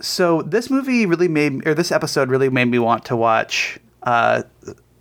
[0.00, 4.42] so this movie really made, or this episode really made me want to watch uh,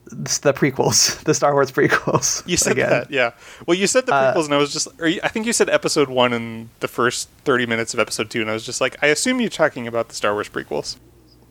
[0.06, 2.46] the prequels, the Star Wars prequels.
[2.48, 2.90] You said again.
[2.90, 3.32] that, yeah.
[3.66, 5.54] Well, you said the Uh, prequels, and I was just, or you- I think you
[5.54, 8.82] said episode one in the first thirty minutes of episode two, and I was just
[8.82, 10.98] like, I assume you're talking about the Star Wars prequels,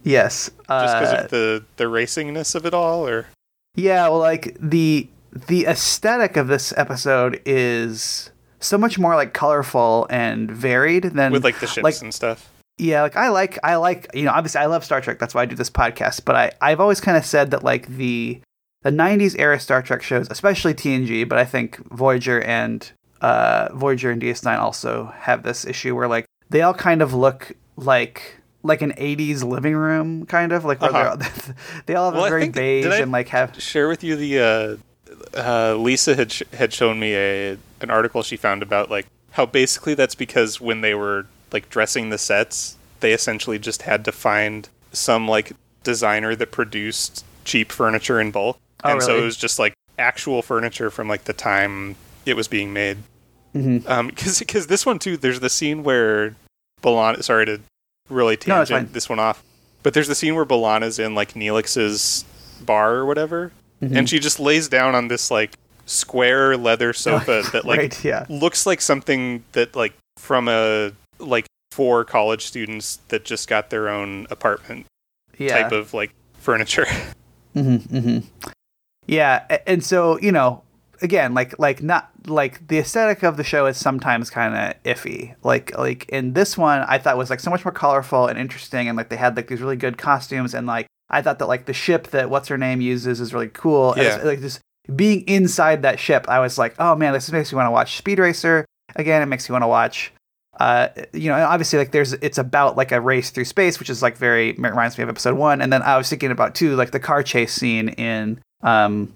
[0.05, 0.51] Yes.
[0.69, 3.27] just because Uh, of the the racingness of it all, or
[3.75, 5.09] Yeah, well, like the
[5.49, 8.31] the aesthetic of this episode is
[8.61, 12.49] so much more like colorful and varied than with like the ships like and stuff.
[12.79, 15.19] Yeah, like I like I like you know obviously I love Star Trek.
[15.19, 16.25] That's why I do this podcast.
[16.25, 18.41] But I I've always kind of said that like the
[18.83, 22.91] the '90s era Star Trek shows, especially TNG, but I think Voyager and
[23.21, 27.53] uh, Voyager and DS9 also have this issue where like they all kind of look
[27.77, 31.17] like like an 80s living room kind of like where Uh-huh.
[31.17, 31.55] they're,
[31.87, 34.77] they all have Well, a very beige and like have Share with you the uh,
[35.37, 39.47] uh, Lisa had sh- had shown me a an article she found about like how
[39.47, 44.13] basically that's because when they were like dressing the sets, they essentially just had to
[44.13, 45.53] find some like
[45.83, 50.43] designer that produced cheap furniture in bulk, Oh, and so it was just like actual
[50.43, 52.99] furniture from like the time it was being made.
[53.55, 53.89] Mhm.
[53.89, 56.35] Um, because this one too, there's the scene where
[56.81, 57.23] Balan.
[57.23, 57.61] Sorry to
[58.09, 58.93] really No, tangent fine.
[58.93, 59.43] this one off,
[59.83, 62.25] but there's the scene where B'Elanna's in like Neelix's
[62.65, 63.97] bar or whatever, Mm-hmm.
[63.97, 65.55] and she just lays down on this like
[65.87, 68.25] square leather sofa that like right, yeah.
[68.29, 70.93] looks like something that like from a
[71.23, 74.87] like four college students that just got their own apartment
[75.39, 75.63] Yeah.
[75.63, 76.87] type of like furniture.
[77.55, 78.19] hmm hmm
[79.07, 80.63] Yeah, and so you know,
[81.01, 85.35] again, like like not like the aesthetic of the show is sometimes kind of iffy.
[85.43, 88.89] Like like in this one, I thought was like so much more colorful and interesting,
[88.89, 91.67] and like they had like these really good costumes, and like I thought that like
[91.67, 93.93] the ship that what's her name uses is really cool.
[93.95, 94.17] And Yeah.
[94.17, 94.61] it's, like just
[94.97, 97.97] being inside that ship, I was like, oh man, this makes me want to watch
[97.99, 98.65] Speed Racer
[98.97, 99.23] again.
[99.23, 100.13] It makes me want to watch.
[100.61, 104.03] Uh, you know, obviously, like there's, it's about like a race through space, which is
[104.03, 105.61] like very reminds me of episode one.
[105.63, 109.15] And then I was thinking about too, like the car chase scene in, um,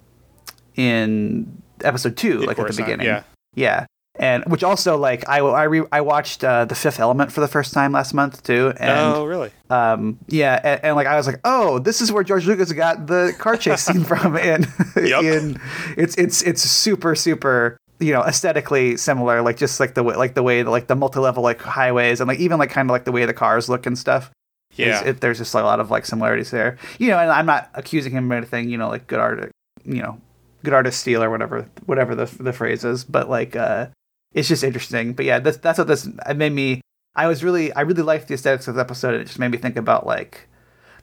[0.74, 3.06] in episode two, like at the beginning.
[3.06, 3.22] yeah.
[3.54, 3.86] yeah,
[4.18, 7.48] and which also like I I re- I watched uh, the Fifth Element for the
[7.48, 9.50] first time last month too, and oh, really?
[9.68, 13.08] um yeah and, and like i was like oh this is where george lucas got
[13.08, 15.24] the car chase scene from and Yup.
[15.24, 15.60] in
[15.96, 20.34] it's it's it's super super you know aesthetically similar like just like the way like
[20.34, 23.12] the way like the multi-level like highways and like even like kind of like the
[23.12, 24.30] way the cars look and stuff
[24.72, 25.04] is- Yeah.
[25.04, 27.70] it, there's just like, a lot of like similarities there you know and i'm not
[27.74, 29.50] accusing him of anything you know like good art
[29.84, 30.20] you know
[30.64, 33.86] good artist steal or whatever whatever the the phrase is but like uh
[34.34, 36.80] it's just interesting but yeah that's that's what this it made me
[37.18, 39.14] I was really I really liked the aesthetics of the episode.
[39.14, 40.48] and It just made me think about like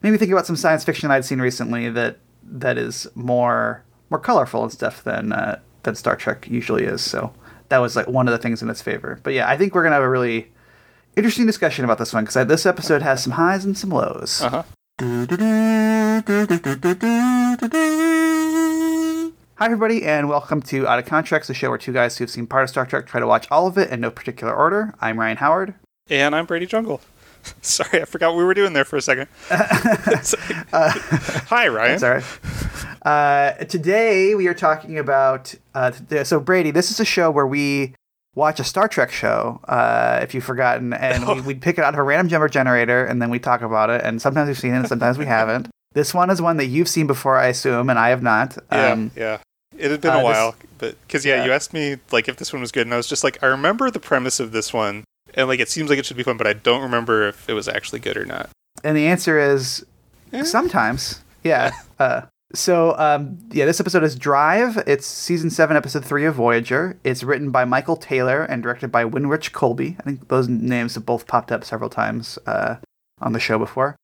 [0.04, 4.20] made me think about some science fiction I'd seen recently that that is more more
[4.20, 7.02] colorful and stuff than uh, than Star Trek usually is.
[7.02, 7.34] So
[7.70, 9.20] that was like one of the things in its favor.
[9.24, 10.52] But yeah, I think we're gonna have a really
[11.16, 14.42] interesting discussion about this one because this episode has some highs and some lows.
[14.42, 14.64] Uh huh.
[19.56, 22.48] Hi, everybody, and welcome to Out of Contracts, the show where two guys who've seen
[22.48, 24.94] part of Star Trek try to watch all of it in no particular order.
[25.00, 25.76] I'm Ryan Howard.
[26.10, 27.02] And I'm Brady Jungle.
[27.62, 29.28] Sorry, I forgot what we were doing there for a second.
[30.72, 32.00] Hi, Ryan.
[32.00, 32.24] Sorry.
[33.02, 35.54] Uh, today we are talking about.
[35.76, 37.94] Uh, th- so Brady, this is a show where we
[38.36, 39.60] watch a Star Trek show.
[39.68, 43.06] Uh, if you've forgotten, and we, we pick it out of a random number generator,
[43.06, 44.02] and then we talk about it.
[44.04, 45.70] And sometimes we've seen it, and sometimes we haven't.
[45.94, 48.58] This one is one that you've seen before, I assume, and I have not.
[48.72, 49.38] Yeah, Um, yeah.
[49.78, 51.46] It had been uh, a this- while, but because yeah, yeah.
[51.46, 53.48] you asked me like if this one was good, and I was just like, I
[53.48, 55.04] remember the premise of this one,
[55.36, 57.54] and like it seems like it should be fun, but I don't remember if it
[57.54, 58.50] was actually good or not.
[58.84, 59.86] and the answer is
[60.34, 60.44] Eh.
[60.44, 61.22] sometimes.
[61.44, 61.72] Yeah.
[62.00, 62.22] Uh,
[62.56, 64.78] so um, yeah, this episode is Drive.
[64.88, 66.98] It's season seven, episode three of Voyager.
[67.04, 69.96] It's written by Michael Taylor and directed by Winrich Kolbe.
[70.00, 72.76] I think those names have both popped up several times uh,
[73.22, 73.96] on the show before.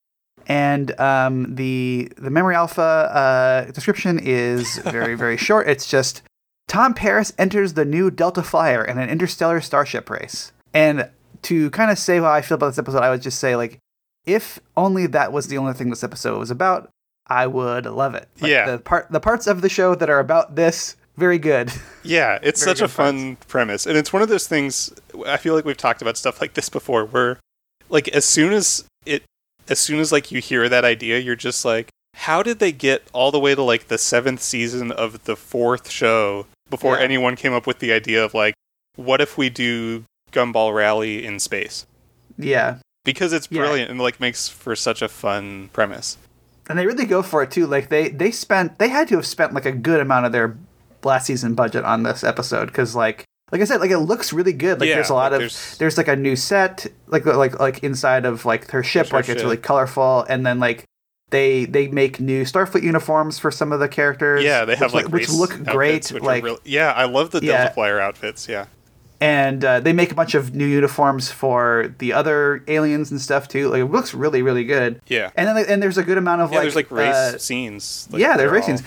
[0.47, 5.67] And um, the the memory alpha uh, description is very very short.
[5.67, 6.21] It's just
[6.67, 10.51] Tom Paris enters the new Delta Flyer in an interstellar starship race.
[10.73, 11.09] And
[11.43, 13.79] to kind of say how I feel about this episode, I would just say like
[14.25, 16.89] if only that was the only thing this episode was about,
[17.27, 18.27] I would love it.
[18.41, 18.71] Like, Yeah.
[18.71, 21.71] The part the parts of the show that are about this, very good.
[22.03, 22.93] Yeah, it's such a parts.
[22.93, 24.91] fun premise, and it's one of those things.
[25.27, 27.37] I feel like we've talked about stuff like this before, where
[27.89, 29.23] like as soon as it,
[29.67, 33.03] as soon as like you hear that idea, you're just like, how did they get
[33.13, 37.03] all the way to like the seventh season of the fourth show before Yeah.
[37.03, 38.53] anyone came up with the idea of like,
[38.95, 41.85] what if we do Gumball Rally in space?
[42.37, 42.77] yeah.
[43.05, 43.61] Because it's Yeah.
[43.61, 46.17] brilliant and like makes for such a fun premise.
[46.69, 47.65] And they really go for it too.
[47.65, 50.55] Like they they spent they had to have spent like a good amount of their
[51.03, 54.53] last season budget on this episode because like like I said, like it looks really
[54.53, 54.79] good.
[54.79, 57.57] Like Yeah, there's a lot like, of there's- there's, like a new set, like like
[57.59, 59.43] like inside of like her ship, her like it's ship.
[59.43, 60.83] really colorful, and then like
[61.31, 64.43] they they make new Starfleet uniforms for some of the characters.
[64.43, 66.11] Yeah, they have which, like which look great.
[66.11, 67.57] which are Like real- yeah, I love the Yeah.
[67.59, 68.47] Delta Flyer outfits.
[68.47, 68.65] Yeah,
[69.21, 73.47] and uh, they make a bunch of new uniforms for the other aliens and stuff
[73.47, 73.69] too.
[73.69, 75.01] Like it looks really really good.
[75.07, 76.57] yeah, And then and there's a good amount of yeah.
[76.57, 78.07] like there's like race uh, scenes.
[78.11, 78.83] Like, yeah, there's race all- scenes.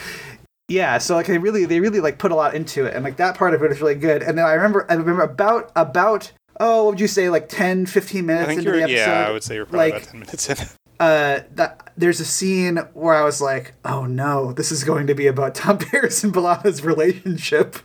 [0.68, 3.16] Yeah, so like they really they really like put a lot into it and like
[3.16, 4.22] that part of it is really good.
[4.22, 7.86] And then I remember I remember about about oh, what would you say like 10
[7.86, 8.94] 15 minutes I think into the episode?
[8.94, 10.56] Yeah, I would say you're probably like, about ten minutes in.
[11.00, 15.14] uh that there's a scene where I was like, "Oh no, this is going to
[15.14, 17.76] be about Tom Paris and B'Elanna's relationship."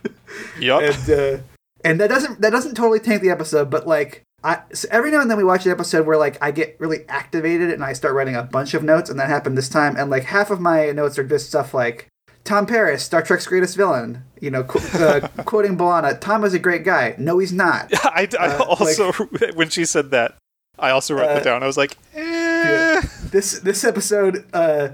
[0.58, 0.82] Yup.
[0.82, 1.42] and uh,
[1.84, 5.20] and that doesn't that doesn't totally tank the episode, but like I so every now
[5.20, 8.14] and then we watch an episode where like I get really activated and I start
[8.14, 9.96] writing a bunch of notes, and that happened this time.
[9.96, 12.08] And like half of my notes are just stuff like
[12.44, 14.24] Tom Paris, Star Trek's greatest villain.
[14.40, 17.14] You know, qu- uh, quoting B'Elanna, Tom is a great guy.
[17.18, 17.88] No, he's not.
[18.04, 19.12] I, I uh, also
[19.54, 20.36] when she said that,
[20.78, 21.62] I also wrote Uh, that down.
[21.62, 23.00] I was like, eh.
[23.30, 24.90] This this episode, uh,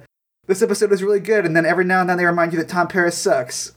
[0.47, 1.45] this episode is really good.
[1.45, 3.73] And then every now and then they remind you that Tom Paris sucks.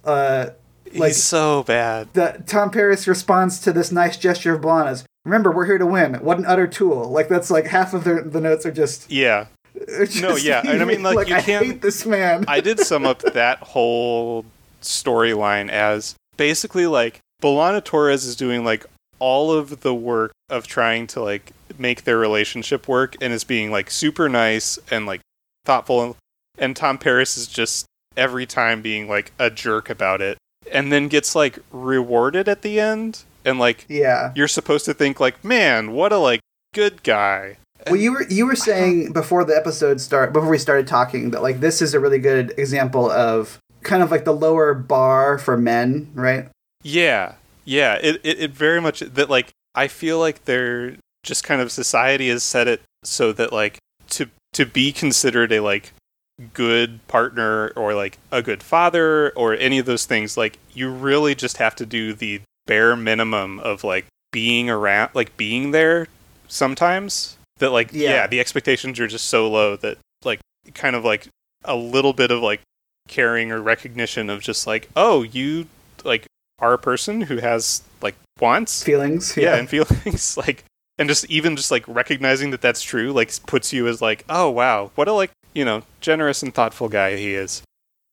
[0.96, 2.14] Like he's so bad.
[2.14, 5.04] the Tom Paris responds to this nice gesture of B'Elanna's.
[5.26, 6.16] Remember, we're here to win.
[6.16, 7.10] What an utter tool!
[7.10, 9.12] Like that's like half of the the notes are just.
[9.12, 9.48] Yeah,
[10.10, 12.46] just yeah, and I mean, like, you I can't- hate this man.
[12.48, 14.46] I did sum up that whole
[14.82, 18.86] storyline as basically like B'Elanna Torres is doing like
[19.20, 23.72] all of the work of trying to like make their relationship work and is being
[23.72, 25.22] like super nice and like
[25.66, 26.16] thoughtful
[26.58, 27.86] and Tom Paris is just
[28.16, 30.38] every time being like a jerk about it
[30.72, 34.32] and then gets like rewarded at the end and like yeah.
[34.36, 36.42] you're supposed to think like man what a like
[36.74, 40.88] good guy Well, you were you were saying before the episode start before we started
[40.88, 44.74] talking that like this is a really good example of kind of like the lower
[44.74, 46.50] bar for men, right?
[46.84, 47.36] Yeah,
[47.66, 47.96] yeah.
[47.96, 52.30] It, it it very much that like I feel like they're just kind of society
[52.30, 53.80] has set it so that like
[54.10, 55.94] to to be considered a like
[56.54, 61.34] good partner or like a good father or any of those things like you really
[61.34, 66.08] just have to do the bare minimum of like being around like being there
[66.48, 68.12] sometimes that like Yeah.
[68.12, 70.40] yeah the expectations are just so low that like
[70.74, 71.28] kind of like
[71.64, 72.62] a little bit of like
[73.08, 75.66] caring or recognition of just like oh you
[76.04, 76.26] like
[76.60, 79.36] are a person who has like wants Feelings.
[79.38, 80.64] yeah, and feelings like
[81.00, 84.50] and just even just like recognizing that that's true like puts you as like oh
[84.50, 87.64] wow what a like you know generous and thoughtful guy he is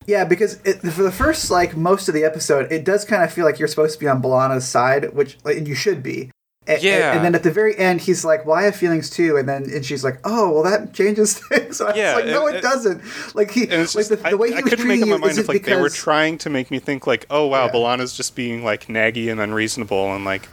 [0.07, 3.33] Yeah, because it, for the first like most of the episode, it does kind of
[3.33, 6.31] feel like you're supposed to be on B'Elanna's side, which like, and you should be.
[6.67, 7.15] A- a- Yeah.
[7.17, 9.63] And then at the very end, he's like, "Well, I have feelings too," and then
[9.75, 12.57] and she's like, "Oh, well, that changes things." So I Yeah, was like, "No, and-
[12.57, 13.01] it doesn't."
[13.35, 15.09] Like he, and like just the, the way he I, I was couldn't make up
[15.09, 17.73] my mind if like they were trying to make me think like oh wow Yeah.
[17.73, 20.49] B'Elanna's just being like naggy and unreasonable and like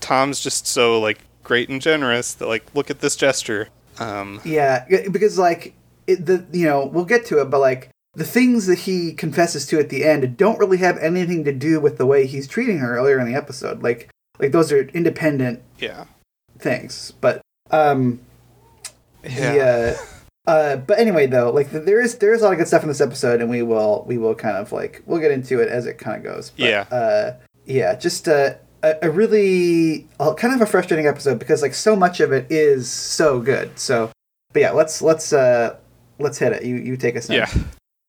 [0.00, 4.84] Tom's just so like great and generous that like look at this gesture um yeah,
[5.10, 5.74] because like
[6.10, 9.66] it, the you know we'll get to it, but like the things that he confesses
[9.66, 12.78] to at the end don't really have anything to do with the way he's treating
[12.78, 13.82] her earlier in the episode.
[13.82, 16.04] Like like those are independent yeah
[16.58, 17.12] things.
[17.20, 17.40] But
[17.70, 18.20] um,
[19.22, 22.58] yeah the uh, uh, but anyway though, like there is there is a lot of
[22.58, 25.30] good stuff in this episode, and we will we will kind of like we'll get
[25.30, 26.50] into it as it kind of goes.
[26.50, 26.80] But, Yeah.
[26.90, 27.36] Uh,
[27.66, 31.94] yeah, just uh, a, a really uh, kind of a frustrating episode because like so
[31.94, 33.78] much of it is so good.
[33.78, 34.10] So,
[34.52, 35.76] but yeah, let's let's uh
[36.20, 36.62] let's hit it.
[36.64, 37.28] You you take us.
[37.30, 37.50] Yeah.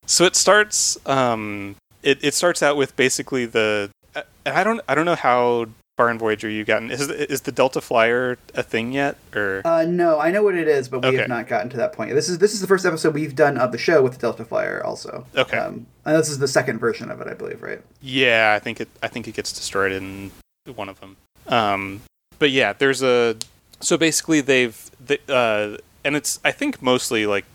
[0.05, 0.97] So it starts.
[1.07, 3.89] Um, it it starts out with basically the.
[4.15, 6.89] And I don't I don't know how far in Voyager you've gotten.
[6.89, 9.17] Is the- is the Delta Flyer a thing yet?
[9.35, 11.17] Or Uh, no, I know what it is, but we Okay.
[11.17, 12.13] have not gotten to that point.
[12.15, 14.43] This is this is the first episode we've done of the show with the Delta
[14.43, 15.25] Flyer, also.
[15.37, 15.57] Okay.
[15.57, 17.81] Um, and this is the second version of it, I believe, right?
[18.01, 20.31] yeah, I think it I think it gets destroyed in
[20.75, 21.17] one of them.
[21.47, 22.01] Um,
[22.39, 23.35] but yeah, there's a.
[23.79, 27.45] So basically, they've they, uh, and it's I think mostly like.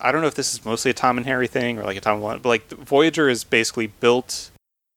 [0.00, 2.00] I don't know if this is mostly a Tom and Harry thing or like a
[2.00, 4.50] Tom and but like Voyager has basically built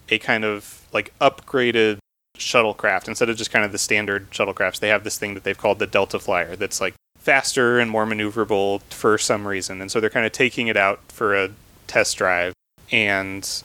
[0.10, 1.98] a kind of like upgraded
[2.38, 4.80] shuttlecraft instead of just kind of the standard shuttlecrafts.
[4.80, 8.06] They have this thing that they've called the Delta Flyer that's like faster and more
[8.06, 11.52] maneuverable for some reason, and so they're kind of taking it out for a
[11.88, 12.54] test drive
[12.92, 13.64] and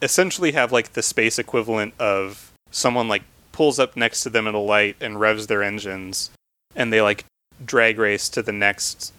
[0.00, 3.22] essentially have like the space equivalent of someone like
[3.52, 6.30] pulls up next to them at a light and revs their engines,
[6.74, 7.24] and they like
[7.64, 9.12] drag race to the next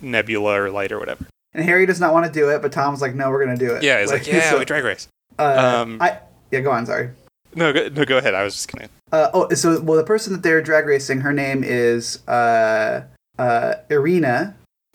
[0.00, 1.26] nebula or light or whatever.
[1.52, 3.74] And Harry does not want to do it, but Tom's like, "No, we're gonna do
[3.74, 5.08] it." Yeah, he's like, yeah, so, we drag race.
[5.38, 6.18] uh, um, I
[6.50, 6.86] yeah, go on.
[6.86, 7.10] Sorry.
[7.54, 8.34] No, go, no, go ahead.
[8.34, 8.88] I was just gonna.
[9.12, 13.02] Uh, oh, so well, the person that they're drag racing, her name is uh,
[13.38, 14.54] uh, Irina,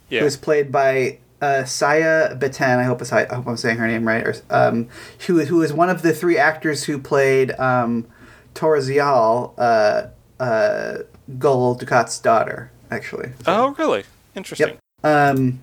[0.09, 2.79] Yeah, who is played by uh, Cyia Batten.
[2.79, 4.25] I hope I hope I'm saying her name right.
[4.25, 4.87] Or um,
[5.27, 8.07] who who is one of the three actors who played um,
[8.53, 10.07] Tora Ziyal, uh,
[10.41, 10.99] uh,
[11.37, 13.31] Gul Dukat's daughter, actually.
[13.45, 14.05] Oh, really?
[14.35, 14.77] Interesting.
[15.05, 15.59] Um,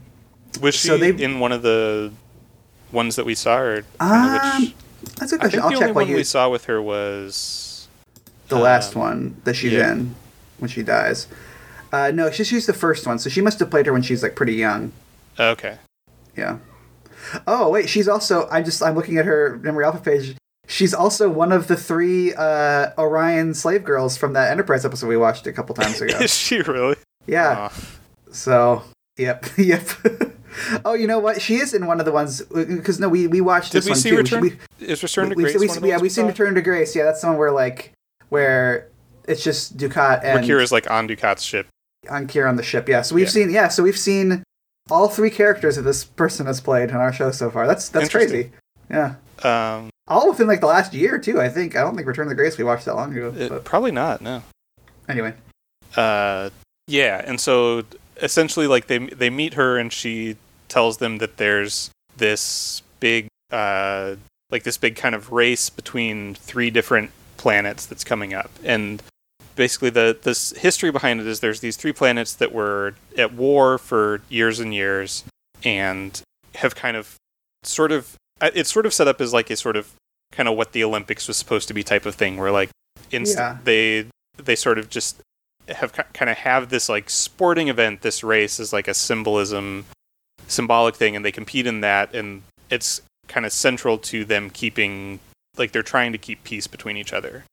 [0.60, 2.12] Was she So they- in one of the
[2.92, 4.74] ones that we saw, or um, which?
[5.16, 5.50] that's a good I question.
[5.50, 7.88] think I'll the check one you, we saw with her was
[8.48, 9.92] the last um, one that she's yeah.
[9.92, 10.14] in
[10.58, 11.26] when she dies.
[11.92, 14.22] Uh, no, she's, she's the first one, so she must have played her when she's
[14.22, 14.92] like pretty young.
[15.38, 15.78] okay.
[16.36, 16.58] Yeah.
[17.46, 18.48] Oh wait, she's also.
[18.50, 20.36] I'm just I'm looking at her memory alpha page.
[20.68, 25.16] She's also one of the three uh, Orion slave girls from that Enterprise episode we
[25.16, 26.16] watched a couple times ago.
[26.20, 26.96] Is she really?
[27.26, 27.68] yeah.
[27.70, 27.72] Aw.
[28.30, 28.82] So,
[29.16, 29.82] yep, yep.
[30.84, 31.40] oh, you know what?
[31.42, 33.90] She is in one of the ones because no, we we watched Did this we
[33.92, 34.16] one see too.
[34.16, 34.40] Return?
[34.42, 35.58] We, is Return to we, Grace?
[35.58, 36.26] We, one we, yeah, we've seen?
[36.26, 36.94] Return to Grace.
[36.94, 37.92] Yeah, that's the one where like
[38.28, 38.88] where
[39.28, 41.68] it's just Dukat and is like on Dukat's ship.
[42.10, 42.88] on Kira on the ship.
[42.88, 43.30] Yeah, so we've Yeah.
[43.30, 44.42] seen yeah, so we've seen
[44.90, 47.66] all three characters that this person has played on our show so far.
[47.66, 48.50] That's that's crazy.
[48.90, 49.14] Yeah.
[49.44, 51.40] Um, All within like the last year too.
[51.40, 51.76] I think.
[51.76, 53.32] I don't think Return of the Grace we watched that long ago.
[53.36, 54.20] it- probably not.
[54.20, 54.42] No.
[55.08, 55.34] anyway,
[55.96, 56.50] Uh,
[56.86, 57.82] yeah, and so
[58.22, 60.36] essentially, like they they meet her, and she
[60.68, 64.16] tells them that there's this big, uh,
[64.50, 69.02] like this big kind of race between three different planets that's coming up, and
[69.56, 73.76] basically the this history behind it is there's these three planets that were at war
[73.78, 75.24] for years and years,
[75.64, 76.22] and
[76.54, 77.16] have kind of
[77.64, 79.92] sort of uh, it's sort of set up as like a sort of
[80.30, 82.70] kind of what the Olympics was supposed to be type of thing, where like
[83.10, 83.58] inst- Yeah.
[83.64, 84.06] they
[84.38, 85.20] they sort of just
[85.74, 89.84] have kind of have this like sporting event this race is like a symbolism
[90.48, 95.20] symbolic thing and they compete in that and it's kind of central to them keeping
[95.56, 97.44] like they're trying to keep peace between each other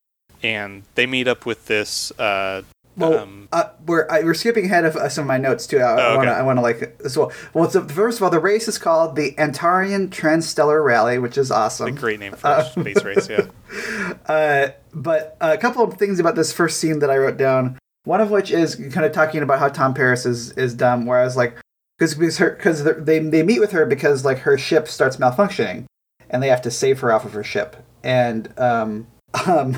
[0.42, 2.62] and they meet up with this uh
[2.98, 5.78] well, um uh, we're I, we're skipping ahead of uh, some of my notes too.
[5.78, 6.40] I, Oh, want to okay.
[6.40, 7.32] I want to like as well.
[7.54, 11.50] Well, so first of all, the race is called the Antarian Transstellar Rally, which is
[11.50, 11.88] awesome.
[11.88, 13.48] a great name for Uh, a space race yeah
[14.26, 17.78] Uh, but a couple of things about this first scene that I wrote down.
[18.06, 21.06] One of which is kind of talking about how Tom Paris is is dumb.
[21.06, 21.56] whereas like,
[21.98, 25.86] because because they they meet with her because like her ship starts malfunctioning,
[26.30, 27.76] and they have to save her off of her ship.
[28.04, 29.08] And um
[29.48, 29.78] um,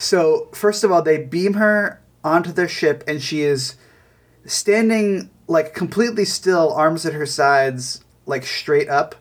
[0.00, 3.76] so first of all, they beam her onto their ship, and she is
[4.46, 9.14] standing like completely still, arms at her sides, like straight up.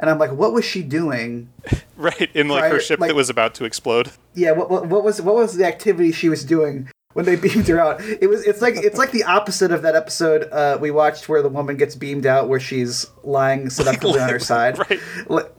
[0.00, 1.48] And I'm like, what was she doing?
[1.96, 5.02] right in like her ship like- that was about to explode Yeah, what, what what
[5.02, 6.88] was what was the activity she was doing
[7.18, 8.00] when they beamed her out?
[8.00, 11.42] It was it's like it's like the opposite of that episode uh, we watched where
[11.42, 14.78] the woman gets beamed out where she's lying seductively on her side.
[14.78, 15.00] right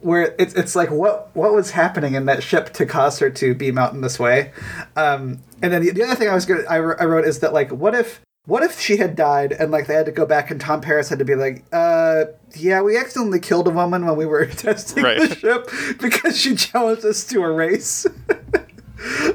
[0.00, 3.54] Where it's it's like what what was happening in that ship to cause her to
[3.54, 4.52] beam out in this way?
[4.96, 7.52] Um, and then the, the other thing I was gonna I, I wrote is that
[7.52, 10.50] like what if what if she had died and like they had to go back
[10.50, 12.24] and Tom Paris had to be like, uh,
[12.56, 15.20] yeah, we accidentally killed a woman when we were testing Right.
[15.28, 18.06] the ship because she challenged us to a race.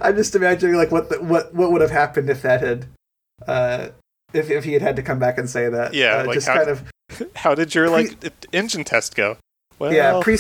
[0.01, 2.87] I'm just imagining like what the, what what would have happened if that had
[3.47, 3.87] uh
[4.33, 5.93] if if he had had to come back and say that.
[5.93, 6.91] Yeah, uh, like just how- kind of
[7.35, 9.37] how did your like it- engine test go
[9.79, 10.37] well yeah pre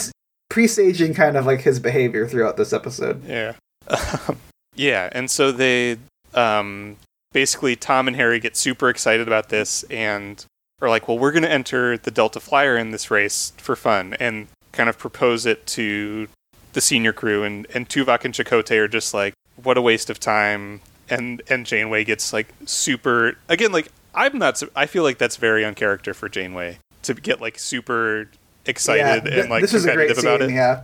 [0.49, 3.23] presaging kind of like his behavior throughout this episode.
[3.25, 3.53] Yeah.
[4.75, 5.97] yeah, and so they
[6.33, 6.97] um
[7.33, 10.45] basically Tom and Harry get super excited about this and
[10.81, 14.15] are like, "Well, we're going to enter the Delta Flyer in this race for fun."
[14.19, 16.27] And kind of propose it to
[16.73, 20.19] the senior crew and and Tuvok and Chakotay are just like, "What a waste of
[20.19, 25.35] time." And and Janeway gets like super again like I'm not I feel like that's
[25.37, 28.27] very uncharacter for Janeway to get like super
[28.65, 30.41] excited th- and like this is a great scene.
[30.41, 30.81] it Yeah,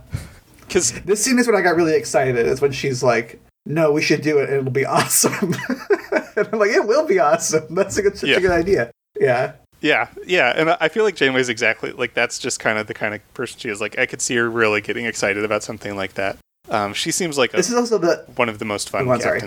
[0.68, 2.46] cuz this scene is when I got really excited.
[2.46, 4.48] Is when she's like, "No, we should do it.
[4.48, 5.54] and It'll be awesome."
[6.36, 7.66] and I'm like, "It will be awesome.
[7.74, 8.36] That's a good, such Yeah.
[8.36, 12.60] a good idea." Yeah, Yeah, yeah, and I feel like Janeway's exactly like that's just
[12.60, 13.80] kind of the kind of person she is.
[13.80, 16.36] Like I could see her really getting excited about something like that.
[16.72, 19.12] Um, she seems like a, this is also the one of the most fun Oh,
[19.12, 19.40] I'm sorry.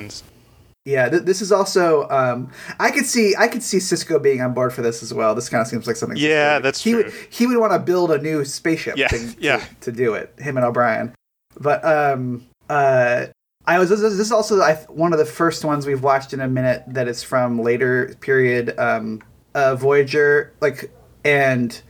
[0.85, 2.07] Yeah, th- this is also.
[2.09, 3.35] Um, I could see.
[3.37, 5.33] I could see Sisko being on board for this as well.
[5.33, 6.17] This kind of seems like something.
[6.17, 7.03] Yeah, that's he true.
[7.05, 8.95] Would, he would want to build a new spaceship.
[8.95, 9.57] Yeah, to, yeah.
[9.57, 10.33] To, to do it.
[10.37, 11.15] Him and O'Brien.
[11.59, 13.25] But um, uh,
[13.65, 13.89] I was.
[13.89, 16.47] This is this is also I, one of the first ones we've watched in a
[16.47, 18.77] minute that is from later period.
[18.77, 19.23] Um,
[19.55, 20.53] uh, Voyager.
[20.61, 20.91] Like,
[21.23, 21.81] and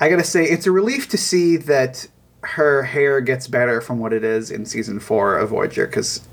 [0.00, 2.08] I gotta say, it's a relief to see that
[2.42, 6.26] her hair gets better from what it is in season four of Voyager because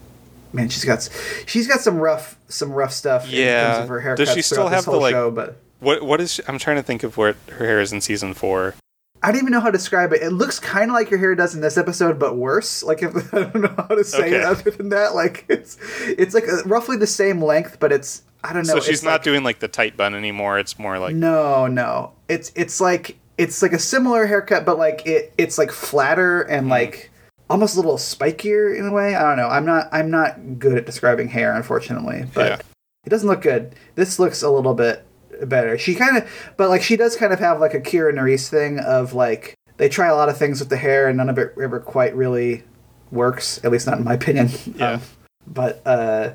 [0.53, 1.07] man, she's got
[1.45, 3.73] she's got some rough some rough stuff in Yeah.
[3.73, 6.33] terms of her haircuts Does she still have the, like- show, but What what is?
[6.33, 8.75] She, I'm trying to think of what her hair is in season four.
[9.21, 10.21] I don't even know how to describe it.
[10.23, 12.83] It looks kind of like your hair does in this episode, but worse.
[12.83, 15.13] Like if I don't know how to say it other than that.
[15.13, 18.75] Like it's it's like a, roughly the same length, but it's I don't know.
[18.75, 20.57] so she's not like- doing like the tight bun anymore.
[20.57, 22.13] It's more like No, no.
[22.29, 26.65] It's it's like it's like a similar haircut, but like it it's like flatter and
[26.67, 26.71] Hmm.
[26.71, 27.09] like
[27.49, 29.15] almost a little spikier in a way.
[29.15, 29.47] I don't know.
[29.47, 32.57] I'm not I'm not good at describing hair, unfortunately, but Yeah.
[33.05, 33.73] it doesn't look good.
[33.95, 35.03] This looks a little bit
[35.45, 35.77] better.
[35.77, 38.77] She kind of, but like she does kind of have like a Kira Nerys thing
[38.79, 41.53] of like they try a lot of things with the hair and none of it
[41.61, 42.65] ever quite really
[43.11, 43.59] works.
[43.63, 44.49] At least not in my opinion.
[44.75, 44.91] Yeah.
[44.95, 45.01] Um,
[45.47, 46.31] but uh,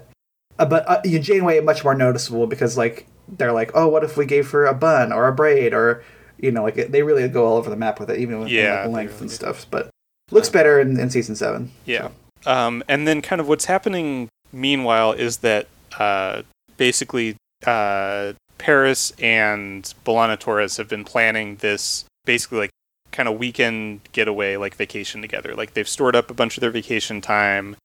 [0.58, 4.26] uh, but uh, Janeway much more noticeable because like they're like, oh, what if we
[4.26, 6.02] gave her a bun or a braid or
[6.38, 8.82] you know like they really go all over the map with it, even with Yeah,
[8.82, 9.66] like, length really and stuff.
[9.70, 9.90] But
[10.30, 11.70] looks better in, in season seven.
[11.84, 12.08] Yeah.
[12.46, 15.66] Um, and then kind of what's happening meanwhile is that
[15.98, 16.42] uh,
[16.76, 17.36] basically
[17.66, 22.70] uh, Paris and B'Elanna Torres have been planning this basically like
[23.12, 25.54] kind of weekend getaway, like vacation together.
[25.54, 27.76] Like they've stored up a bunch of their vacation time,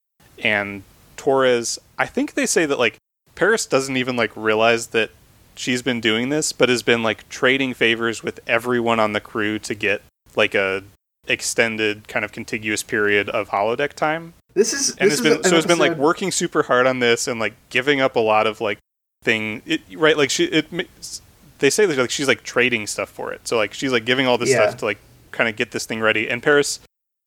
[0.43, 0.83] and
[1.17, 2.97] Torres, I think they say that like
[3.35, 5.11] Paris doesn't even like realize that
[5.59, 9.59] she's been doing this, but has been like trading favors with everyone on the crew
[9.59, 10.01] to get
[10.35, 10.83] like a
[11.27, 14.33] extended kind of contiguous period of holodeck time.
[14.53, 16.99] This is and this it's is been so it's been like working super hard on
[16.99, 18.79] this and like giving up a lot of like
[19.23, 20.67] thing it, right like she it
[21.59, 23.47] they say that like she's like trading stuff for it.
[23.47, 24.65] So like she's like giving all this Yeah.
[24.67, 24.97] stuff to like
[25.31, 26.29] kind of get this thing ready.
[26.29, 26.79] And paris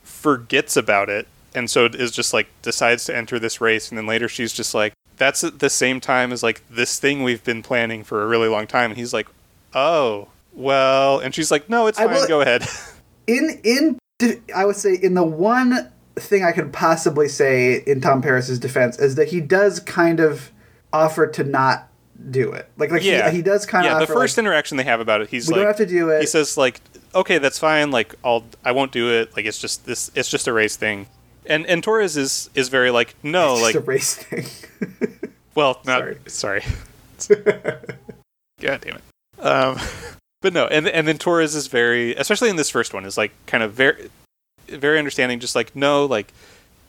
[0.03, 3.91] forgets about it and so is just like decides to enter this race.
[3.91, 7.23] And then later she's just like that's at the same time as like this thing
[7.23, 9.29] we've been planning for a really long time and he's like
[9.75, 12.67] oh well and she's like no it's I fine will- go ahead
[13.27, 13.99] in in
[14.55, 18.99] I would say in the one thing I could possibly say in Tom Paris's defense
[18.99, 20.51] is that he does kind of
[20.93, 21.89] offer to not
[22.31, 22.69] do it.
[22.77, 23.31] Like like Yeah.
[23.31, 25.29] he, he does kind yeah of the offer first like, interaction they have about it
[25.31, 26.21] he's we like don't have to do it.
[26.21, 26.81] he says like
[27.15, 30.47] okay that's fine like i'll i won't do it like it's just this it's just
[30.47, 31.07] a race thing
[31.47, 34.47] and and torres is is very like no like a race thing.
[35.55, 36.17] well not Sorry.
[36.27, 36.65] sorry
[38.61, 39.03] god damn it
[39.39, 39.79] um
[40.41, 43.33] but no and and then torres is very especially in this first one is like
[43.47, 44.11] kind of very
[44.69, 46.33] very understanding just like no like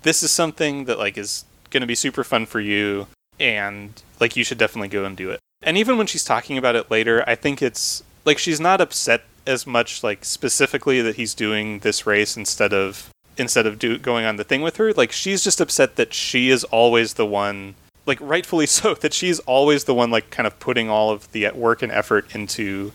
[0.04, 3.08] this is something that like is going to be super fun for you
[3.40, 6.76] and like you should definitely go and do it and even when she's talking about
[6.76, 11.34] it later i think it's like she's not upset as much like specifically that he's
[11.34, 15.12] doing this race instead of instead of do, going on the thing with her like
[15.12, 19.86] she's just upset that she is always the one like rightfully so that she's always
[19.86, 22.92] the one like kind of putting all of the work and effort into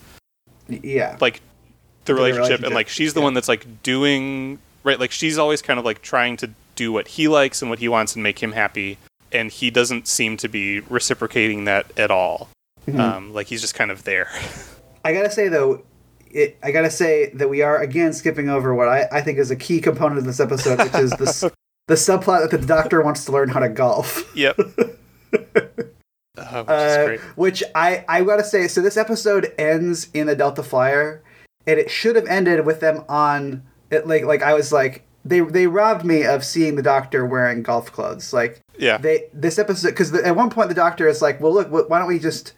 [0.68, 1.16] yeah.
[1.20, 1.40] like
[2.04, 3.24] the, The relationship, relationship, and like she's the yeah.
[3.24, 7.08] one that's like doing right like she's always kind of like trying to do what
[7.08, 8.98] he likes and what he wants and make him happy
[9.32, 12.48] and he doesn't seem to be reciprocating that at all
[12.86, 12.98] Mhm.
[13.00, 14.28] um like he's just kind of there
[15.04, 15.82] I gotta say though,
[16.30, 19.50] it, I gotta say that we are again skipping over what I, I think is
[19.50, 21.40] a key component of this episode, which is this
[21.88, 24.30] the subplot that the doctor wants to learn how to golf.
[24.34, 24.58] yep
[26.36, 30.36] uh, which is Uh, which I I gotta say, so this episode ends in the
[30.36, 31.22] Delta Flyer,
[31.66, 34.06] and it should have ended with them on it.
[34.06, 37.92] Like like I was like they they robbed me of seeing the doctor wearing golf
[37.92, 38.32] clothes.
[38.32, 41.70] Like yeah they this episode because at one point the doctor is like, well look,
[41.70, 42.52] why don't we just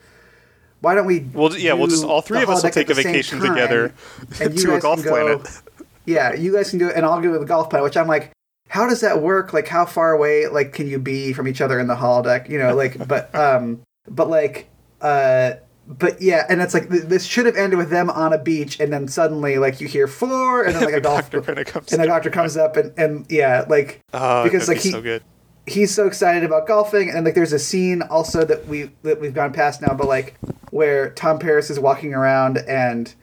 [0.80, 3.40] why don't we Well, yeah, we'll just all three of us will take a vacation
[3.40, 3.92] together
[4.38, 5.48] to a golf go- planet.
[6.06, 7.84] Yeah, you guys can do it, and I'll go to the golf planet.
[7.84, 8.32] Which I'm like,
[8.68, 9.52] how does that work?
[9.52, 12.48] Like, how far away like can you be from each other in the holodeck?
[12.48, 14.68] You know, like, but um, but like,
[15.02, 15.52] uh,
[15.86, 18.80] but yeah, and it's like th- this should have ended with them on a beach,
[18.80, 21.58] and then suddenly like you hear four, and then like a the golf, doctor kind
[21.58, 24.84] of comes and the doctor comes up, and and yeah, like oh, because, like, like
[24.84, 25.22] he- so good
[25.70, 29.34] he's so excited about golfing and like there's a scene also that we that we've
[29.34, 30.36] gone past now but like
[30.70, 33.14] where Tom Paris is walking around and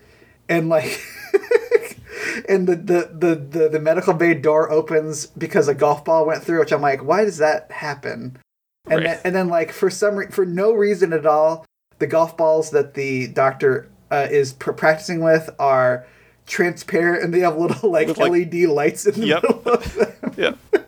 [0.50, 1.02] and like
[2.50, 6.44] and the, the the the the medical bay door opens because a golf ball went
[6.44, 8.38] through which I'm like why does that happen
[8.90, 9.04] and Right.
[9.04, 11.66] then, and then like for some re- for no reason at all
[12.00, 16.06] the golf balls that the doctor uh, is pr- practicing with are
[16.46, 19.44] transparent and they have little like, like- LED lights in the Yep.
[19.44, 20.80] middle of them yeah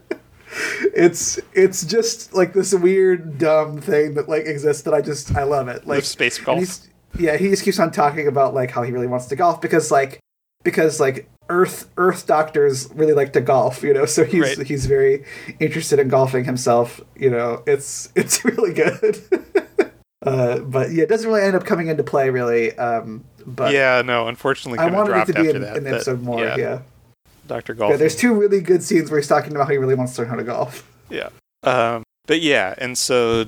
[0.95, 5.43] it's it's just like this weird dumb thing that like exists that I just I
[5.43, 5.85] love it.
[5.87, 6.59] Like space golf.
[6.59, 9.61] he's- Yeah, he just keeps on talking about like how he really wants to golf
[9.61, 10.19] because like
[10.63, 14.05] because like Earth Earth doctors really like to golf, you know.
[14.05, 14.67] So he's Right.
[14.67, 15.25] he's very
[15.59, 17.01] interested in golfing himself.
[17.15, 19.17] You know, it's it's really good.
[20.25, 22.77] uh, but yeah, it doesn't really end up coming into play really.
[22.77, 26.45] Um, but yeah no unfortunately I wanted it to be in, that in episode more.
[26.45, 26.81] Yeah.
[27.49, 27.91] Dr Golf.
[27.91, 27.97] yeah.
[27.97, 30.29] There's two really good scenes where he's talking about how he really wants to learn
[30.29, 30.89] how to golf.
[31.09, 31.29] Yeah.
[31.63, 33.45] Um, but yeah, and so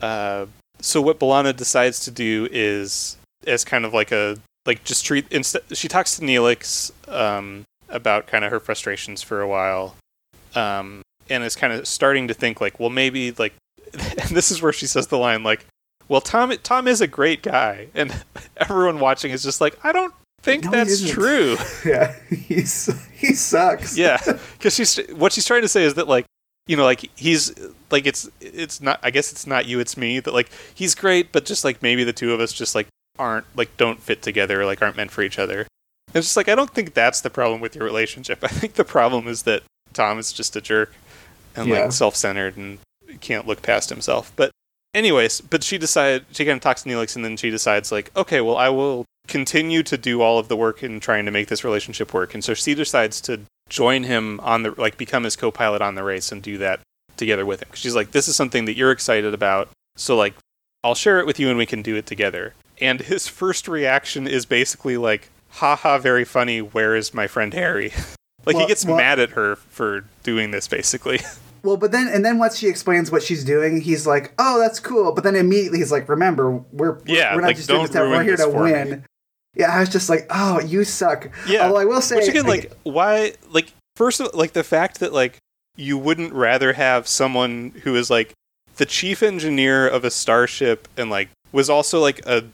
[0.00, 0.46] uh,
[0.80, 5.26] so what B'Elanna decides to do is as kind of like a like just treat
[5.30, 9.96] instead she talks to Neelix um, about kind of her frustrations for a while.
[10.54, 13.54] Um, and is kind of starting to think like, well maybe like
[13.92, 15.66] and this is where she says the line like,
[16.08, 18.22] well Tom Tom is a great guy and
[18.56, 21.56] everyone watching is just like, I don't think No, that's true.
[21.84, 23.96] Yeah, he's he sucks.
[23.96, 24.18] yeah,
[24.58, 26.26] because she's what she's trying to say is that like
[26.66, 27.52] you know like he's
[27.90, 31.32] like it's it's not I guess it's not you it's me that like he's great
[31.32, 32.86] but just like maybe the two of us just like
[33.18, 35.60] aren't like don't fit together like aren't meant for each other.
[36.08, 38.38] And it's just like I don't think that's the problem with your relationship.
[38.44, 40.92] I think the problem is that Tom is just a jerk
[41.56, 41.80] and Yeah.
[41.82, 42.78] like self-centered and
[43.20, 44.32] can't look past himself.
[44.36, 44.50] But
[44.94, 48.10] anyways, but she decided she kind of talks to Neelix and then she decides like
[48.16, 51.48] okay well I will continue to do all of the work in trying to make
[51.48, 55.36] this relationship work and so she decides to join him on the like become his
[55.36, 56.80] co-pilot on the race and do that
[57.16, 57.68] together with him.
[57.74, 60.34] She's like, this is something that you're excited about, so like,
[60.84, 62.52] I'll share it with you and we can do it together.
[62.80, 66.60] And his first reaction is basically like, haha, very funny.
[66.60, 67.92] Where is my friend Harry?
[68.44, 71.20] like Well- he gets well- mad at her for doing this basically.
[71.64, 74.80] Well, but then and then once she explains what she's doing, he's like, "Oh, that's
[74.80, 77.82] cool." But then immediately he's like, "Remember, we're we're- Yeah, we're not like, just doing
[77.86, 78.96] this we're here to for win." me.
[79.54, 81.66] Yeah, I was just like, "Oh, you suck." yeah.
[81.66, 83.34] Although I will say, Which again, like, why?
[83.50, 85.36] Like, first of all, like the fact that like
[85.76, 88.32] you wouldn't rather have someone who is like
[88.76, 92.44] the chief engineer of a starship and like was also like a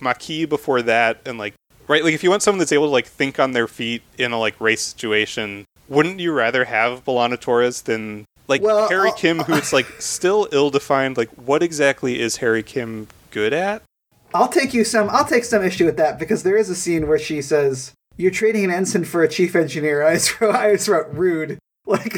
[0.00, 1.54] Maquis before that and like
[1.88, 4.32] right like if you want someone that's able to like think on their feet in
[4.32, 9.14] a like race situation, wouldn't you rather have B'Elanna Torres than like Well, Harry I'll-
[9.14, 11.16] Kim, who's like still ill defined?
[11.16, 13.82] Like, what exactly is Harry Kim good at?
[14.36, 15.08] I'll take you some.
[15.10, 18.30] I'll take some issue with that because there is a scene where she says, "You're
[18.30, 21.58] trading an ensign for a chief engineer." I just wrote, I just wrote rude.
[21.88, 22.16] Like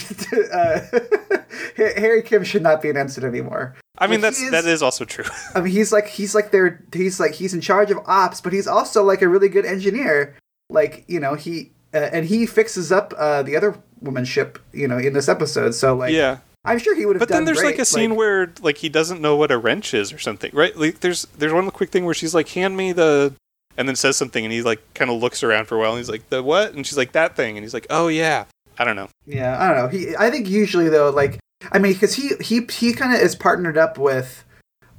[0.51, 0.81] uh,
[1.77, 3.75] Harry Kim should not be an ensign anymore.
[3.99, 5.27] I mean, Like, that's is- that is also true.
[5.55, 8.55] I mean, he's like he's like their he's like he's in charge of ops, but
[8.55, 10.35] he's also like a really good engineer.
[10.71, 14.59] Like you know he uh, and he fixes up uh, the other woman's ship.
[14.73, 16.39] You know in this episode, so like yeah.
[16.65, 17.21] I'm sure he would have.
[17.21, 17.73] But then there's great.
[17.73, 20.77] like a scene where like he doesn't know what a wrench is or something, right?
[20.77, 23.33] Like there's there's one quick thing where she's like, "Hand me the,"
[23.77, 25.99] and then says something, and he like kind of looks around for a while, and
[25.99, 28.45] he's like, "The what?" And she's like, "That thing," and he's like, "Oh yeah."
[28.81, 29.09] I don't know.
[29.27, 29.89] Yeah, I don't know.
[29.89, 31.41] He, I think usually though, like,
[31.73, 34.45] I mean, because he he he kind of is partnered up with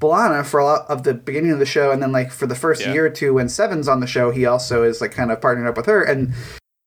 [0.01, 2.55] B'Elanna for a lot of the beginning of the show, and then like for the
[2.55, 2.93] first Yeah.
[2.93, 5.67] year or two when Seven's on the show, he also is like kind of partnered
[5.67, 6.33] up with her, and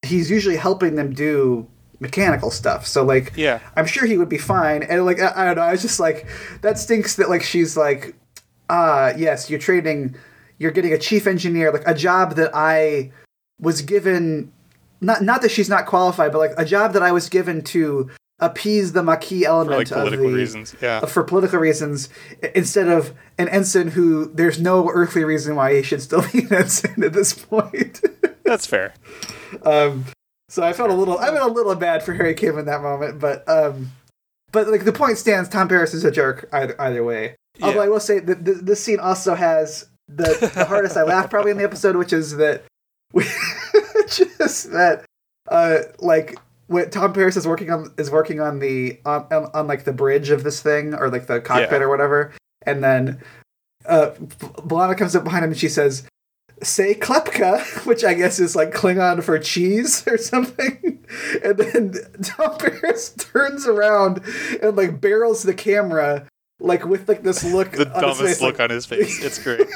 [0.03, 1.67] he's usually helping them do
[2.03, 2.85] mechanical stuff.
[2.85, 3.59] So like, Yeah.
[3.75, 4.83] I'm sure he would be fine.
[4.83, 5.63] And like, I, I don't know.
[5.63, 6.27] I was just like,
[6.61, 8.13] that stinks that like she's like,
[8.69, 10.15] ah, yes, you're trading,
[10.59, 13.11] you're getting a chief engineer, like a job that I
[13.59, 14.51] was given.
[15.01, 18.09] Not not that she's not qualified, but like a job that I was given to
[18.39, 20.75] appease the Maquis For element like of political the reasons.
[20.81, 21.05] Yeah.
[21.05, 22.09] for political reasons
[22.55, 26.53] instead of an ensign who there's no earthly reason why he should still be an
[26.53, 28.01] ensign at this point.
[28.43, 28.93] That's fair.
[29.61, 30.05] Um,
[30.53, 32.83] so I felt a little, I felt a little bad for Harry Kim in that
[32.83, 33.91] moment, but um,
[34.51, 37.35] but like the point stands, Tom Paris is a jerk either either way.
[37.59, 41.31] Although I will say that th- this scene also has the, the hardest I laughed
[41.31, 42.65] probably in the episode, which is that
[43.13, 43.23] we
[44.07, 45.05] just that
[45.49, 46.37] uh like
[46.67, 49.93] when Tom Paris is working on is working on the on, on, on like the
[49.93, 51.85] bridge of this thing or like the cockpit Yeah.
[51.87, 53.19] or whatever, and then
[53.87, 56.03] uh B'Elanna comes up behind him and she says,
[56.63, 61.03] "Say Klepka," which I guess is like Klingon for cheese or something,
[61.43, 64.21] and then Tom Paris turns around
[64.61, 66.27] and like barrels the camera
[66.59, 69.23] like with like this look The on his dumbest face, look like, on his face.
[69.23, 69.67] It's great.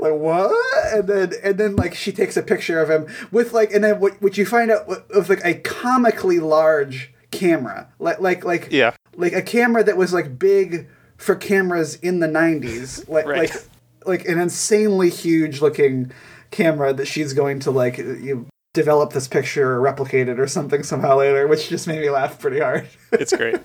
[0.00, 0.52] like what
[0.94, 4.00] and then and then like she takes a picture of him with like and then
[4.00, 8.94] what, what you find out of like a comically large camera like like like Yeah.
[9.16, 13.38] like a camera that was like big for cameras in the 90s like Right.
[13.50, 13.62] like
[14.06, 16.12] like an insanely huge looking
[16.50, 20.82] camera that she's going to like you develop this picture or replicate it or something
[20.82, 23.56] somehow later which just made me laugh pretty hard It's great.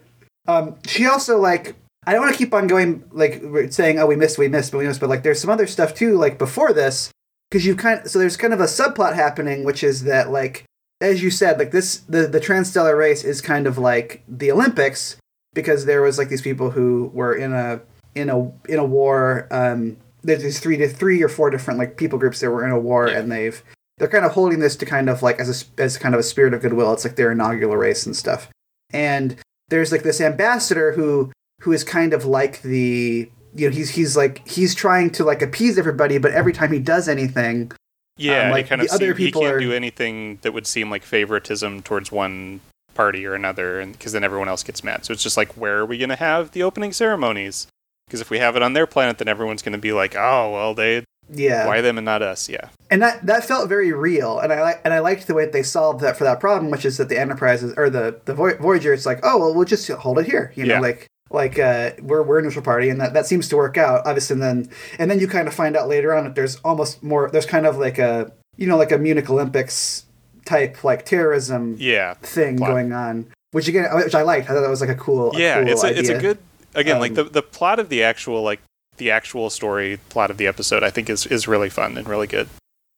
[0.48, 1.76] um, she also like
[2.08, 4.80] I don't want to keep on going like saying oh we missed we missed but
[4.80, 7.12] we missed but like there's some other stuff too like before this
[7.50, 10.66] because you kind so there's kind of a subplot happening which is that like
[11.02, 15.18] as you said like this the the transstellar race is kind of like the Olympics
[15.54, 17.80] because there was like these people who were in a
[18.16, 21.98] in a in a war um there's these three to three or four different like
[21.98, 23.20] people groups that were in a war Yeah.
[23.20, 23.62] and they've
[23.98, 26.24] they're kind of holding this to kind of like as a as kind of a
[26.24, 28.50] spirit of goodwill it's like their inaugural race and stuff
[28.92, 29.38] and
[29.70, 34.18] there's like this ambassador who who is kind of like the you know he's he's
[34.18, 37.72] like he's trying to like appease everybody but every time he does anything
[38.18, 40.54] Yeah, Um, like, kind of the other seem- he people can't are- do anything that
[40.54, 42.62] would seem like favoritism towards one
[42.94, 45.04] party or another, and because then everyone else gets mad.
[45.04, 47.68] So it's just like, where are we going to have the opening ceremonies?
[48.08, 50.52] Because if we have it on their planet, then everyone's going to be like, oh,
[50.52, 52.48] well, they yeah why them and not us?
[52.48, 55.44] Yeah, and that that felt very real and i like and i liked the way
[55.46, 58.22] that they solved that for that problem which is that the enterprise is, or the
[58.26, 60.80] the voyager it's like oh well we'll just hold it here you know Yeah.
[60.82, 64.06] like like uh we're we're a neutral party and that that seems to work out
[64.06, 67.02] obviously and then and then you kind of find out later on that there's almost
[67.02, 70.06] more there's kind of like a you know, like a Munich Olympics
[70.46, 72.14] type like terrorism Yeah.
[72.22, 72.70] thing plot.
[72.70, 74.48] going on, which again, which I liked.
[74.50, 76.38] I thought that was like a cool, a yeah cool it's a, it's a good
[76.76, 78.62] again like Um, the the plot of the actual like
[78.98, 82.28] the actual story plot of the episode i think is is really fun and really
[82.28, 82.48] good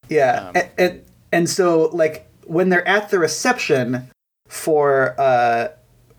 [0.10, 4.10] Yeah, Um, and, and and so like when they're at the reception
[4.48, 5.70] for uh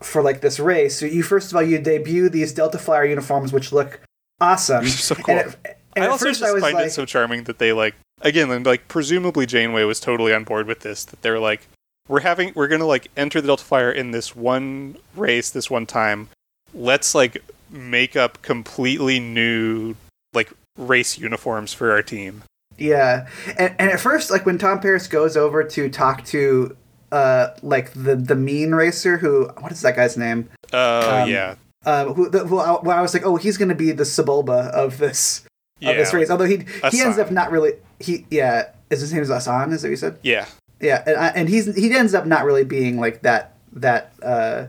[0.01, 3.51] for like this race, so you first of all you debut these Delta Flyer uniforms,
[3.51, 3.99] which look
[4.39, 4.85] awesome.
[4.87, 5.35] So cool.
[5.39, 7.57] And, at, and i also first just I was find like, it so charming that
[7.57, 11.67] they like again like presumably janeway was totally on board with this that they're like
[12.07, 15.85] we're having we're gonna like enter the delta flyer in this one race this one
[15.87, 16.29] time
[16.73, 19.95] let's like make up completely new
[20.33, 22.43] like race uniforms for our team.
[22.77, 23.27] Yeah,
[23.57, 26.75] and and at first, like when Tom Paris goes over to talk to
[27.11, 30.49] uh like the the mean racer who what is that guy's name?
[30.71, 31.55] uh Um, yeah.
[31.85, 34.03] Um, who, the, who I, well, I was like, oh, he's going to be the
[34.03, 35.45] Sebulba of this
[35.79, 36.29] yeah of this race.
[36.29, 38.71] Although he he ends up not really he yeah.
[38.89, 40.19] Is his name is Asan is that what you said?
[40.23, 40.45] yeah.
[40.81, 44.67] Yeah, and, and he's he ends up not really being like that that uh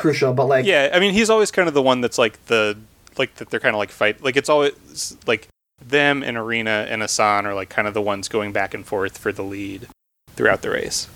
[0.00, 2.76] crucial, but like yeah i mean he's always kind of the one that's like the
[3.16, 5.48] like that they're kind of like fight like it's always like
[5.84, 9.18] them and Irina and asan are like kind of the ones going back and forth
[9.18, 9.88] for the lead
[10.34, 11.08] throughout the race.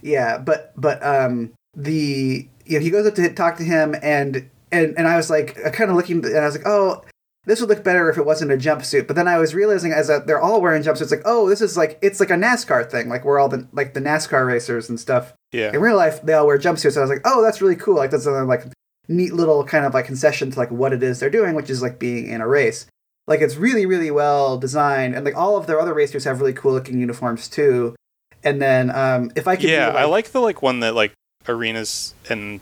[0.00, 4.48] Yeah, but but um the you know he goes up to talk to him and
[4.70, 7.04] and and I was like kind of looking and I was like oh
[7.44, 9.06] this would look better if it wasn't a jumpsuit.
[9.06, 11.76] But then I was realizing as that they're all wearing jumpsuits like oh this is
[11.76, 14.98] like it's like a NASCAR thing like we're all the like the NASCAR racers and
[14.98, 15.32] stuff.
[15.52, 16.92] yeah In real life they all wear jumpsuits.
[16.92, 18.64] So I was like oh that's really cool like that's another like
[19.08, 21.82] neat little kind of like concession to like what it is they're doing which is
[21.82, 22.86] like being in a race.
[23.26, 26.52] Like it's really really well designed and like all of their other racers have really
[26.52, 27.96] cool looking uniforms too.
[28.44, 31.12] And then um if I could yeah do, i like the like one that like
[31.48, 32.60] Irina's and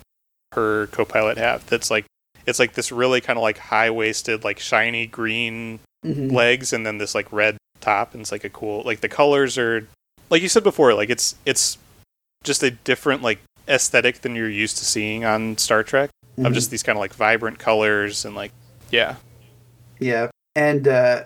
[0.53, 2.07] her co-pilot have that's like
[2.51, 6.33] it's like this really kind of like high-waisted like shiny green Mhm.
[6.33, 9.59] legs and then this like red top and it's like a cool like the colors
[9.59, 9.87] are
[10.31, 11.77] like you said before like it's it's
[12.43, 16.09] just a different like aesthetic than you're used to seeing on star trek
[16.39, 16.55] of Mhm.
[16.55, 18.53] just these kind of like vibrant colors and like
[18.91, 19.17] yeah
[19.99, 21.25] Yeah, and uh,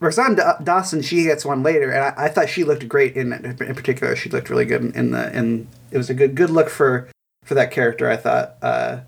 [0.00, 3.32] Roxann Da- Dawson, she gets one later, and I, I thought she looked great in
[3.32, 4.16] in particular.
[4.16, 5.68] She looked really good in, in the in.
[5.92, 7.08] It was a good good look for
[7.44, 8.10] for that character.
[8.10, 8.98] I thought, uh,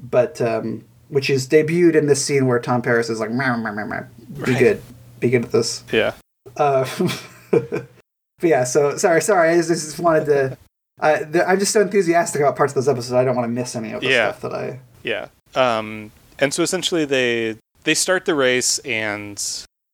[0.00, 3.72] but um, which is debuted in this scene where Tom Paris is like, "Meow, meow,
[3.72, 4.58] meow, be Right.
[4.58, 4.82] good,
[5.20, 5.82] be good at this.
[5.92, 6.12] yeah
[6.56, 6.86] Uh,
[7.50, 7.86] but
[8.42, 9.50] yeah, so sorry, sorry.
[9.50, 10.58] I just, just wanted to.
[11.00, 13.16] The, I'm just so enthusiastic about parts of this episode.
[13.16, 14.32] I don't want to miss any of the Yeah.
[14.32, 14.80] stuff that I.
[15.02, 15.28] Yeah.
[15.54, 19.42] Um, and so essentially they they start the race and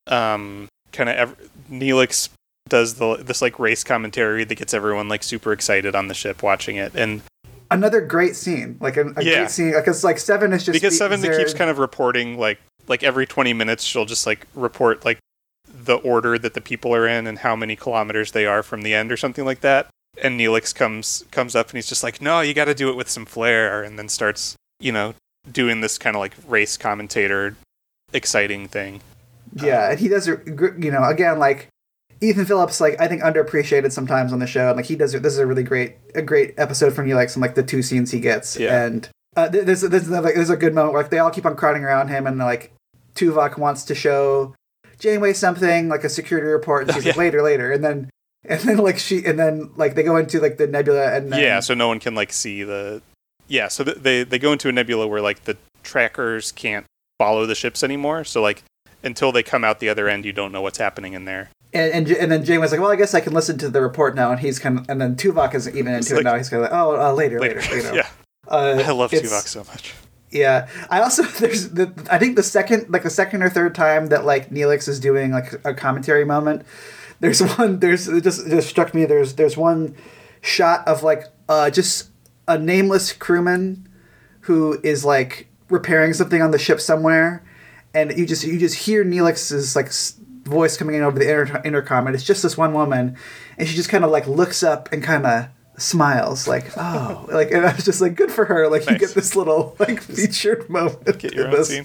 [0.06, 2.28] um, kind of ev- Neelix
[2.68, 6.42] does the this like race commentary that gets everyone like super excited on the ship
[6.42, 7.22] watching it and
[7.70, 9.34] Another great scene, like a, a Yeah.
[9.38, 12.58] great scene, because like Seven is just because Seven there- keeps kind of reporting like
[12.86, 15.18] like every 20 minutes she'll just like report like
[15.66, 18.92] the order that the people are in and how many kilometers they are from the
[18.94, 19.88] end or something like that
[20.22, 22.96] and Neelix comes comes up and he's just like no you got to do it
[22.96, 25.14] with some flair and then starts you know
[25.50, 27.56] doing this kind of like race commentator
[28.12, 29.00] exciting thing
[29.54, 30.40] Yeah, um, and he does, a
[30.78, 31.68] you know, again, like
[32.28, 35.12] Ethan Phillips, like I think underappreciated sometimes on the show, and like he does.
[35.12, 37.82] This is a really great, a great episode from you, like some like the two
[37.82, 38.84] scenes he gets, Yeah.
[38.84, 41.46] and uh, th- there's there's like there's a good moment where like, they all keep
[41.46, 42.72] on crowding around him, and like
[43.14, 44.54] Tuvok wants to show
[44.98, 47.20] Janeway something like a security report, and she's like Yeah.
[47.20, 48.10] later, later, and then
[48.44, 51.40] and then like she and then like they go into like the nebula, and then,
[51.40, 53.00] yeah so no one can like see the
[53.48, 56.86] yeah so th- they they go into a nebula where like the trackers can't
[57.18, 58.62] follow the ships anymore so like
[59.02, 61.92] until they come out the other end you don't know what's happening in there And,
[61.92, 64.30] and and then Janeway's like, well, I guess I can listen to the report now,
[64.30, 66.36] and he's kind of, and then Tuvok is even into it now.
[66.36, 67.92] He's kind of like, oh, uh, later, later, later you know.
[67.94, 68.06] yeah
[68.46, 69.92] Uh, i love tuvok so much
[70.30, 74.06] Yeah, I also there's the I think the second like the second or third time
[74.06, 76.62] that like Neelix is doing like a commentary moment.
[77.20, 79.96] There's one there's it just it just struck me there's there's one
[80.42, 82.10] shot of like uh just
[82.46, 83.88] a nameless crewman
[84.42, 87.42] who is like repairing something on the ship somewhere,
[87.94, 89.90] and you just you just hear Neelix's like
[90.44, 93.16] voice coming in over the inter- intercom, and it's just this one woman,
[93.58, 97.50] and she just kind of like looks up and kind of smiles like oh like
[97.50, 100.70] and I was just like good for her like you get this little like featured
[100.70, 101.84] moment get your own scene.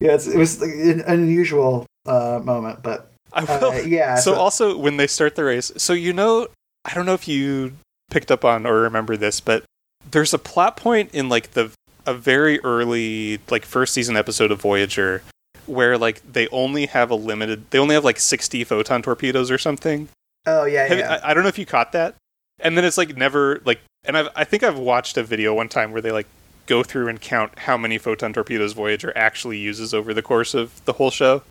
[0.00, 3.86] Yeah it's, it was like, an unusual uh, moment but I uh, will.
[3.86, 6.48] yeah so, so, also when they start the race, so you know,
[6.84, 7.74] I don't know if you
[8.10, 9.64] picked up on or remember this, but
[10.10, 11.70] there's a plot point in like the
[12.06, 15.22] a very early like first season episode of Voyager
[15.66, 19.58] where like they only have a limited they only have like 60 photon torpedoes or
[19.58, 20.08] something.
[20.46, 22.14] oh yeah Have- yeah I, I don't know if you caught that.
[22.60, 25.68] And then it's like never like and I've, I think I've watched a video one
[25.68, 26.26] time where they like
[26.66, 30.84] go through and count how many photon torpedoes Voyager actually uses over the course of
[30.84, 31.42] the whole show.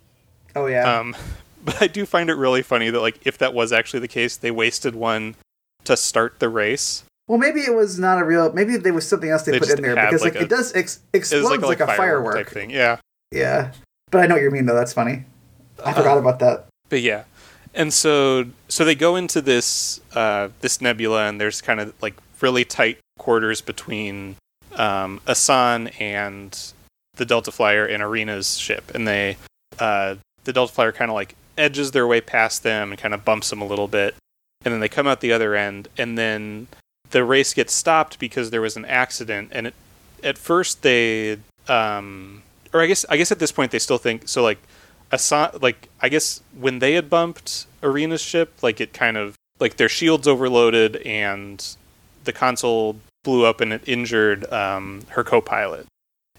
[0.56, 1.14] oh yeah Um,
[1.64, 4.36] but I do find it really funny that like if that was actually the case,
[4.36, 5.34] they wasted one
[5.84, 7.04] to start the race.
[7.26, 8.52] Well, maybe it was not a real.
[8.52, 10.48] Maybe there was something else they, They put in there because like, like, a- it
[10.50, 12.36] does ex- explodes like, like, a firework.
[12.36, 12.68] type thing.
[12.70, 12.98] Yeah.
[13.32, 13.72] Yeah,
[14.14, 14.74] but I know what you mean though.
[14.76, 15.24] That's funny.
[15.84, 16.66] I Uh, forgot about that.
[16.88, 17.24] But yeah,
[17.74, 22.14] and so so they go into this uh, this nebula, and there's kind of like
[22.40, 24.36] really tight quarters between
[24.76, 26.56] um, Asan and
[27.16, 29.36] the Delta Flyer and Irina's ship, and they
[29.78, 33.24] uh, the Delta Flyer kind of like edges their way past them and kind of
[33.24, 34.14] bumps them a little bit,
[34.64, 36.68] and then they come out the other end, and then
[37.10, 39.74] the race gets stopped because there was an accident, and it,
[40.22, 42.42] at first they um,
[42.74, 44.58] or I guess I guess at this point they still think so like
[45.12, 49.76] Assan, like I guess when they had bumped Irina's ship, like it kind of like
[49.76, 51.64] their shields overloaded and
[52.24, 55.86] the console blew up and it injured um, her co-pilot.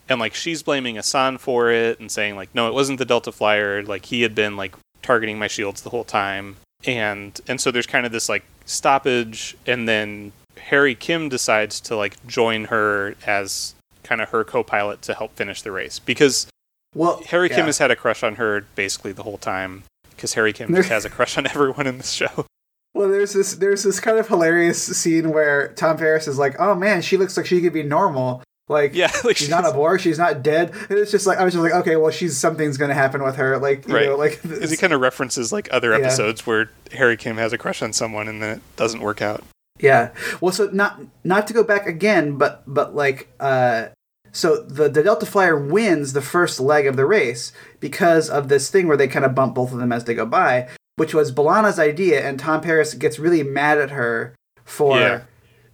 [0.09, 3.31] And like she's blaming Assan for it and saying like no, it wasn't the Delta
[3.31, 3.81] Flyer.
[3.81, 6.57] Like he had been like targeting my shields the whole time.
[6.85, 11.95] And and so there's kind of this like stoppage, and then Harry Kim decides to
[11.95, 13.74] like join her as
[14.05, 16.47] kind of her co-pilot to help finish the race because
[16.93, 17.55] Well, Harry yeah.
[17.57, 20.89] Kim has had a crush on her basically the whole time because Harry Kim just
[20.89, 22.45] has a crush on everyone in this show.
[22.93, 26.75] Well, there's this there's this kind of hilarious scene where Tom Paris is like, "Oh
[26.75, 28.41] man, she looks like she could be normal.
[28.69, 31.43] Like, Yeah, like she's not a bore, she's not dead." And it's just like I
[31.43, 34.05] was just like, "Okay, well, she's something's gonna happen with her." Like, you Right.
[34.05, 36.05] know, like Because he kind of references like other Yeah.
[36.05, 39.43] episodes where Harry Kim has a crush on someone and then it doesn't work out.
[39.79, 40.11] Yeah.
[40.41, 43.87] Well, so not not to go back again, but but like uh
[44.31, 48.69] so the the Delta Flyer wins the first leg of the race because of this
[48.69, 51.31] thing where they kind of bump both of them as they go by, which was
[51.31, 54.35] B'Elanna's idea, and Tom Paris gets really mad at her
[54.65, 55.21] for Yeah.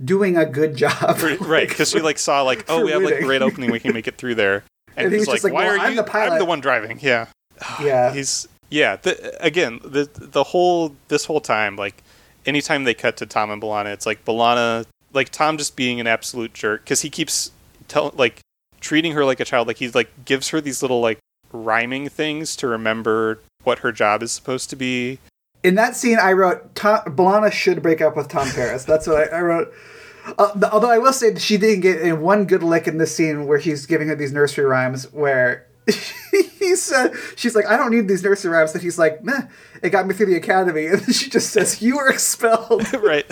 [0.03, 1.17] doing a good job.
[1.41, 3.79] right, because she like saw like, oh, for we have like a great opening, we
[3.79, 4.63] can make it through there.
[4.97, 5.95] And, And he he's like, like, why "Well, are I'm you?
[5.97, 6.99] the pilot." I'm the one driving.
[7.01, 7.27] Yeah,
[7.81, 8.11] yeah.
[8.13, 8.97] he's yeah.
[8.97, 12.03] The, again, the the whole this whole time, like
[12.45, 16.08] anytime they cut to Tom and B'Elanna, it's like B'Elanna, like Tom just being an
[16.08, 17.51] absolute jerk because he keeps
[17.88, 18.39] tell like
[18.80, 19.67] treating her like a child.
[19.67, 21.19] Like he's like gives her these little like
[21.51, 25.19] rhyming things to remember what her job is supposed to be.
[25.63, 28.84] In that scene, I wrote Tom, B'Elanna should break up with Tom Paris.
[28.86, 29.71] That's what I, I wrote.
[30.38, 33.15] Uh, the- although I will say she didn't get in one good lick in this
[33.15, 35.67] scene where he's giving her these nursery rhymes where
[36.71, 39.47] he said she's like I don't need these nursery rhymes And he's like meh
[39.84, 43.29] it got me through the academy and then she just says you were expelled right.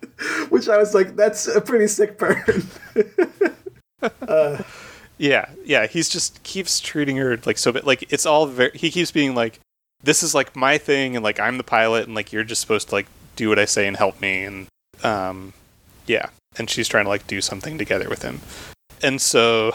[0.50, 2.64] which I was like that's a pretty sick burn
[4.26, 4.62] uh,
[5.18, 5.86] Yeah, yeah.
[5.86, 7.72] He's just keeps treating her like so.
[7.72, 8.70] But like it's all very.
[8.72, 9.60] He keeps being like,
[10.02, 12.88] "This is like my thing," and like I'm the pilot, and like you're just supposed
[12.88, 14.66] to like do what I say and help me, and
[15.02, 15.52] um,
[16.06, 16.30] yeah.
[16.56, 18.40] And she's trying to like do something together with him,
[19.02, 19.72] and so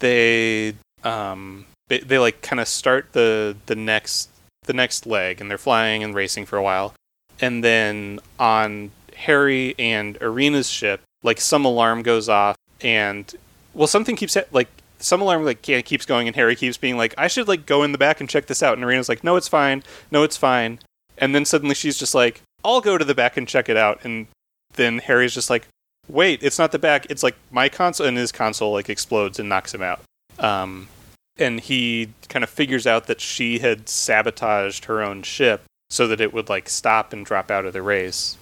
[0.00, 4.30] they um they, they like kind of start the the next
[4.64, 6.94] the next leg, and they're flying and racing for a while,
[7.40, 13.34] and then on Harry and Irina's ship, like some alarm goes off, and
[13.74, 14.68] well, something keeps like
[14.98, 17.92] some alarm like keeps going, and Harry keeps being like, I should like go in
[17.92, 20.78] the back and check this out, and Irina's like, No, it's fine, no, it's fine,
[21.18, 24.04] and then suddenly she's just like, I'll go to the back and check it out,
[24.04, 24.26] and
[24.74, 25.68] then Harry's just like,
[26.08, 29.48] Wait, it's not the back, it's like my console, and his console like explodes and
[29.48, 30.00] knocks him out.
[30.38, 30.88] Um,
[31.36, 36.20] and he kind of figures out that she had sabotaged her own ship so that
[36.20, 38.36] it would like stop and drop out of the race.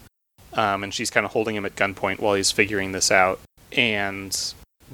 [0.54, 3.40] Um, and she's kind of holding him at gunpoint while he's figuring this out.
[3.72, 4.36] And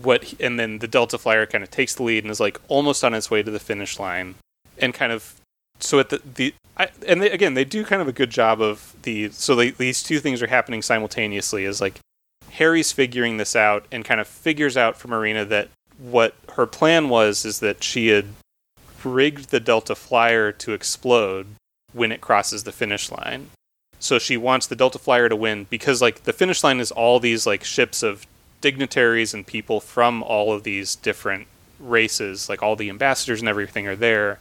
[0.00, 2.60] what, he- and then the Delta Flyer kind of takes the lead and is like
[2.68, 4.36] almost on its way to the finish line,
[4.78, 5.34] and kind of
[5.80, 8.60] so at the the I, and they, again they do kind of a good job
[8.60, 11.98] of the so they, these two things are happening simultaneously is like
[12.52, 17.08] Harry's figuring this out and kind of figures out from Irina that what her plan
[17.08, 18.26] was is that she had
[19.04, 21.46] rigged the Delta Flyer to explode
[21.92, 23.50] when it crosses the finish line.
[23.98, 27.18] So she wants the Delta Flyer to win because like the finish line is all
[27.18, 28.26] these like ships of
[28.60, 31.46] dignitaries and people from all of these different
[31.80, 34.40] races, like all the ambassadors and everything are there.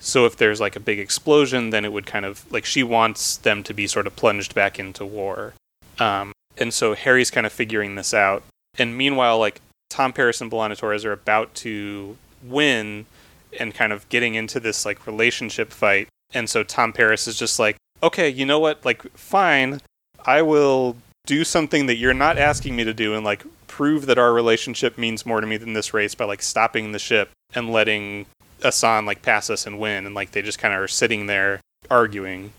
[0.00, 3.36] So if there's like a big explosion, then it would kind of like she wants
[3.36, 5.54] them to be sort of plunged back into war.
[5.98, 8.42] Um, and so Harry's kind of figuring this out.
[8.78, 13.06] And meanwhile, like Tom Paris and B'Elanna Torres are about to win
[13.58, 16.08] and kind of getting into this like relationship fight.
[16.34, 18.84] And so Tom Paris is just like, okay, you know what?
[18.84, 19.80] Like, fine,
[20.24, 20.96] I will
[21.26, 24.98] do something that you're not asking me to do and like prove that our relationship
[24.98, 28.26] means more to me than this race by like stopping the ship and letting
[28.60, 30.06] Assan like pass us and win.
[30.06, 31.60] And like they just kind of are sitting there
[31.90, 32.52] arguing.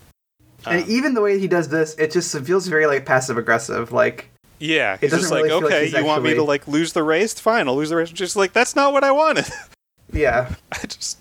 [0.66, 3.92] and Um, even the way he does this it just feels very like passive aggressive
[3.92, 4.30] like
[4.60, 6.94] yeah, it doesn't just like, really like okay, he's you want me to like lose
[6.94, 7.34] the race?
[7.40, 8.12] Fine, I'll lose the race.
[8.12, 9.46] Just like that's not what I wanted.
[10.14, 11.20] yeah I just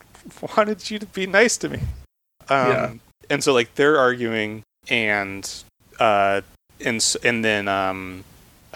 [0.57, 1.79] wanted you to be nice to me.
[2.49, 2.93] Um, Yeah.
[3.31, 5.49] and so like they're arguing, and
[6.01, 6.41] uh,
[6.85, 8.25] and and then um,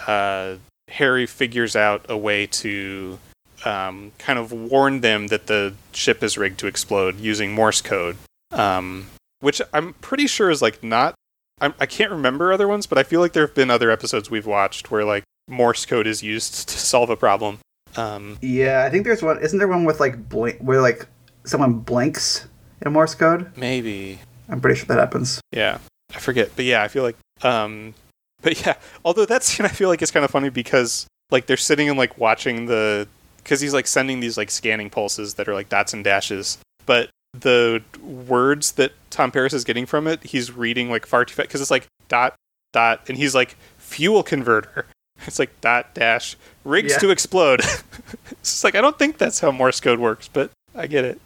[0.07, 0.55] uh,
[0.89, 3.17] Harry figures out a way to
[3.65, 8.17] um, kind of warn them that the ship is rigged to explode using Morse code,
[8.51, 9.07] um,
[9.39, 11.15] which I'm pretty sure is like not.
[11.63, 14.29] I'm, I can't remember other ones, but I feel like there have been other episodes
[14.29, 17.59] we've watched where like Morse code is used to solve a problem.
[17.95, 19.41] Um, Yeah, I think there's one.
[19.41, 21.07] Isn't there one with like blink where like
[21.45, 22.47] someone blinks
[22.85, 23.55] in Morse code?
[23.55, 25.39] maybe I'm pretty sure that happens.
[25.53, 25.77] Yeah,
[26.13, 27.93] I forget, but yeah, I feel like, um,
[28.41, 31.55] but yeah, although that scene I feel like is kind of funny because like they're
[31.55, 33.07] sitting and like watching the
[33.37, 37.09] because he's like sending these like scanning pulses that are like dots and dashes, but
[37.33, 41.49] the words that Tom Paris is getting from it, he's reading like far too fast
[41.49, 42.35] because it's like dot
[42.73, 44.85] dot, and he's like fuel converter.
[45.25, 46.97] It's like dot dash rigs Yeah.
[46.97, 47.59] to explode.
[48.31, 51.21] it's just like I don't think that's how Morse code works, but I get it.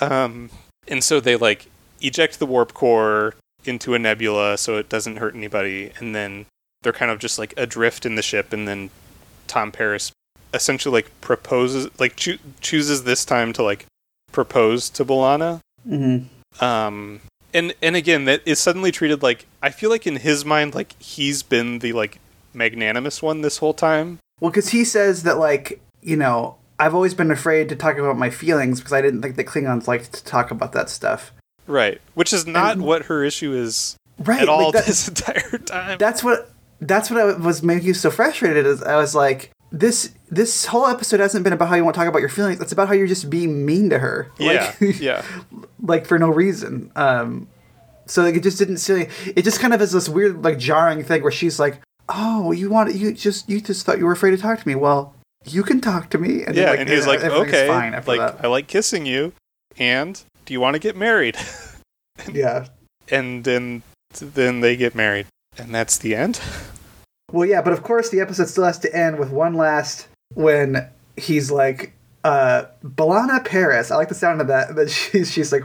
[0.00, 0.50] Um,
[0.88, 1.70] and so they like
[2.02, 3.34] eject the warp core
[3.64, 6.46] into a nebula so it doesn't hurt anybody, and then
[6.82, 8.90] they're kind of just like adrift in the ship, and then
[9.46, 10.12] Tom Paris
[10.52, 13.86] essentially like proposes, like choo- chooses this time to like
[14.32, 15.60] propose to B'Elanna.
[15.88, 16.64] Mm-hmm.
[16.64, 17.20] Um,
[17.54, 20.94] and and again, that is suddenly treated like I feel like in his mind, like
[21.00, 22.18] he's been the like
[22.54, 24.18] magnanimous one this whole time.
[24.40, 28.16] Well, because he says that like you know I've always been afraid to talk about
[28.18, 31.32] my feelings because I didn't think the Klingons liked to talk about that stuff.
[31.66, 34.42] Right, which is not And- what her issue is Right.
[34.42, 35.98] at all like that- this entire time.
[35.98, 36.50] that's what
[36.80, 38.66] that's what I was making you so frustrated.
[38.66, 41.98] Is I was like, this this whole episode hasn't been about how you want to
[41.98, 42.60] talk about your feelings.
[42.60, 44.30] It's about how you're just being mean to her.
[44.38, 45.24] yeah, Like, yeah,
[45.82, 46.90] like for no reason.
[46.96, 47.48] Um,
[48.06, 49.06] so like it just didn't see.
[49.36, 52.70] It just kind of is this weird like jarring thing where she's like, "Oh, you
[52.70, 54.74] want you just you just thought you were afraid to talk to me.
[54.74, 55.14] Well,
[55.46, 56.72] you can talk to me." And yeah.
[56.72, 58.44] and he's like, okay, like that.
[58.44, 59.32] I like kissing you,
[59.78, 61.36] and do you want to get married?
[62.32, 62.66] yeah.
[63.08, 63.82] and then
[64.20, 66.40] then they get married, and that's the end.
[67.32, 70.88] Well, yeah, but of course the episode still has to end with one last when
[71.16, 71.92] he's like,
[72.24, 73.90] uh, B'Elanna Paris.
[73.90, 74.74] I like the sound of that.
[74.74, 75.64] But she's she's like,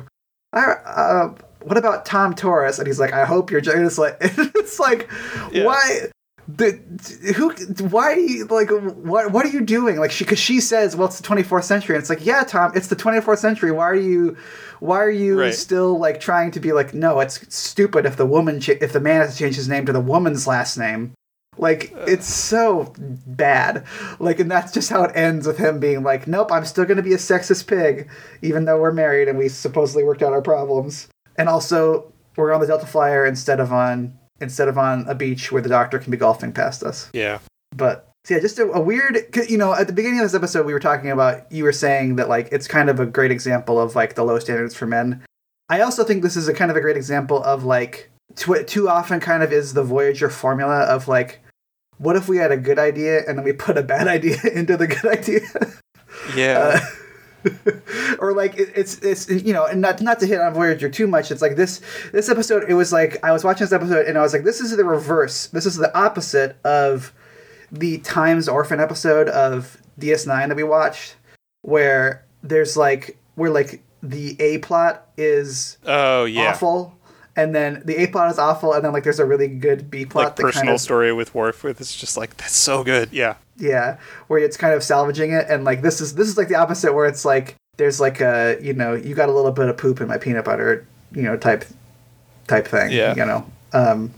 [0.53, 2.77] I, uh, what about Tom Torres?
[2.79, 3.61] And he's like, I hope you're.
[3.61, 5.09] jo-" And it's like, it's like,
[5.51, 5.65] Yeah.
[5.65, 6.01] why?
[6.47, 6.73] The,
[7.35, 7.49] who?
[7.87, 8.13] Why?
[8.51, 9.31] Like, what?
[9.31, 9.97] What are you doing?
[9.97, 11.95] Like, she because she says, well, it's the 24th century.
[11.95, 13.71] And it's like, yeah, Tom, it's the 24th century.
[13.71, 14.37] Why are you?
[14.79, 15.53] Why are you Right.
[15.55, 18.99] still like trying to be like, no, it's stupid if the woman, cha- if the
[18.99, 21.13] man has to change his name to the woman's last name.
[21.57, 23.85] Like it's so bad.
[24.19, 26.97] Like and that's just how it ends with him being like, "Nope, I'm still going
[26.97, 28.09] to be a sexist pig
[28.41, 32.61] even though we're married and we supposedly worked out our problems." And also, we're on
[32.61, 36.11] the Delta Flyer instead of on instead of on a beach where the doctor can
[36.11, 37.09] be golfing past us.
[37.13, 37.39] Yeah,
[37.75, 39.17] But so yeah, just a, a weird.
[39.47, 41.51] You know, at the beginning of this episode, we were talking about.
[41.51, 44.39] You were saying that like it's kind of a great example of like the low
[44.39, 45.23] standards for men.
[45.69, 48.89] I also think this is a kind of a great example of like too, too
[48.89, 51.41] often kind of is the Voyager formula of like,
[51.97, 54.77] what if we had a good idea and then we put a bad idea into
[54.77, 55.41] the good idea.
[56.35, 56.79] yeah,
[57.45, 60.89] Uh, or like it, it's it's you know and not not to hit on Voyager
[60.89, 61.29] too much.
[61.31, 61.81] It's like this
[62.11, 62.67] this episode.
[62.67, 64.83] It was like I was watching this episode and I was like, this is the
[64.83, 65.47] reverse.
[65.47, 67.13] This is the opposite of
[67.71, 71.15] the Time's Orphan episode of DS9 that we watched,
[71.61, 76.49] where there's like where like the A plot is oh yeah.
[76.51, 76.94] awful.
[77.37, 80.05] And then the A plot is awful, and then like there's a really good B
[80.05, 82.81] plot Like that personal kind of story with Worf, with it's just like that's so
[82.83, 83.11] good.
[83.11, 86.47] Yeah, yeah, where it's kind of salvaging it, and like this is this is like
[86.47, 89.67] the opposite, where it's like there's like a you know you got a little bit
[89.67, 91.65] of poop in my peanut butter, you know type
[92.47, 92.91] type thing.
[92.91, 93.15] Yeah.
[93.15, 93.45] you know.
[93.73, 94.13] Um,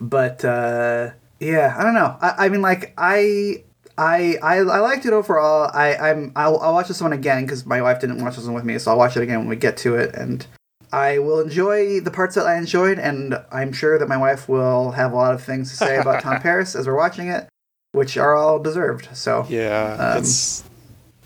[0.00, 1.10] but uh,
[1.40, 2.16] yeah, I don't know.
[2.20, 3.64] I, I mean, like I.
[3.96, 5.70] I, I I liked it overall.
[5.72, 8.54] I I'm I'll, I'll watch this one again because my wife didn't watch this one
[8.54, 10.44] with me, so I'll watch it again when we get to it, and
[10.94, 14.92] I will enjoy the parts that I enjoyed, and I'm sure that my wife will
[14.92, 17.48] have a lot of things to say about Tom Paris as we're watching it,
[17.90, 19.08] which are all deserved.
[19.12, 19.96] So yeah.
[19.98, 20.62] Um, it's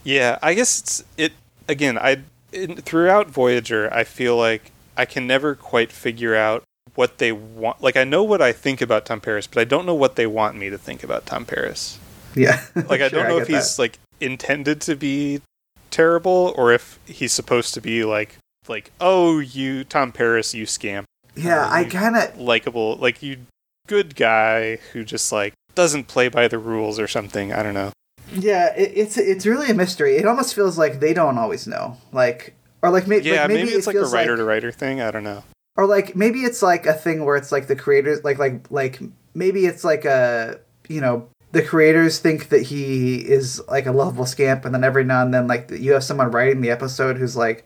[0.05, 0.39] yeah.
[0.43, 1.33] I guess it's it
[1.69, 1.99] again.
[1.99, 6.63] I in, throughout Voyager, I feel like I can never quite figure out
[6.95, 7.83] what they want.
[7.83, 10.27] Like I know what I think about Tom Paris, but I don't know what they
[10.27, 11.99] want me to think about Tom Paris.
[12.35, 15.43] yeah, Like I Sure, don't know get if he's like intended to be
[15.91, 18.39] terrible or if he's supposed to be like
[18.69, 21.07] like oh you Tom Paris you scamp
[21.37, 21.67] yeah.
[21.67, 23.39] uh, I kind of likable like you
[23.87, 27.93] good guy who just like doesn't play by the rules or something I don't know
[28.33, 28.75] yeah.
[28.75, 30.17] It, it's it's really a mystery.
[30.17, 33.63] It almost feels like they don't always know, like or like, may, yeah like maybe,
[33.63, 35.43] maybe, it's it like a writer to writer thing I don't know
[35.79, 39.01] or like maybe it's like a thing where it's like the creators like like like
[39.35, 44.27] maybe it's like a you know the creators think that he is like a lovable
[44.27, 47.37] scamp and then every now and then like you have someone writing the episode who's
[47.37, 47.65] like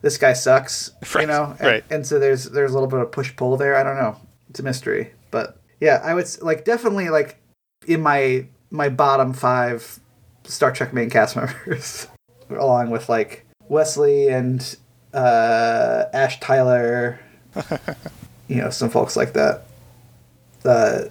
[0.00, 1.84] this guy sucks, you Right, know, and, right.
[1.90, 3.76] and so there's there's a little bit of push pull there.
[3.76, 4.16] I don't know,
[4.50, 7.36] it's a mystery, but yeah, I would like definitely like
[7.86, 9.98] in my my bottom five
[10.44, 12.06] Star Trek main cast members,
[12.50, 14.76] along with like Wesley and
[15.14, 17.18] uh, Ash Tyler,
[18.48, 19.64] you know, some folks like that.
[20.64, 21.04] Uh,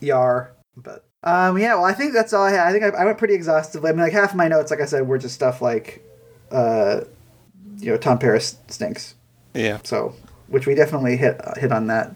[0.00, 1.74] Yar, but um, yeah.
[1.74, 2.66] Well, I think that's all I had.
[2.66, 3.90] I think I, I went pretty exhaustively.
[3.90, 6.02] I mean, like half of my notes, like I said, were just stuff like,
[6.50, 7.02] uh,
[7.82, 9.14] you know, Tom Paris stinks.
[9.54, 9.78] Yeah.
[9.84, 10.14] So,
[10.46, 12.14] which we definitely hit uh, hit on that.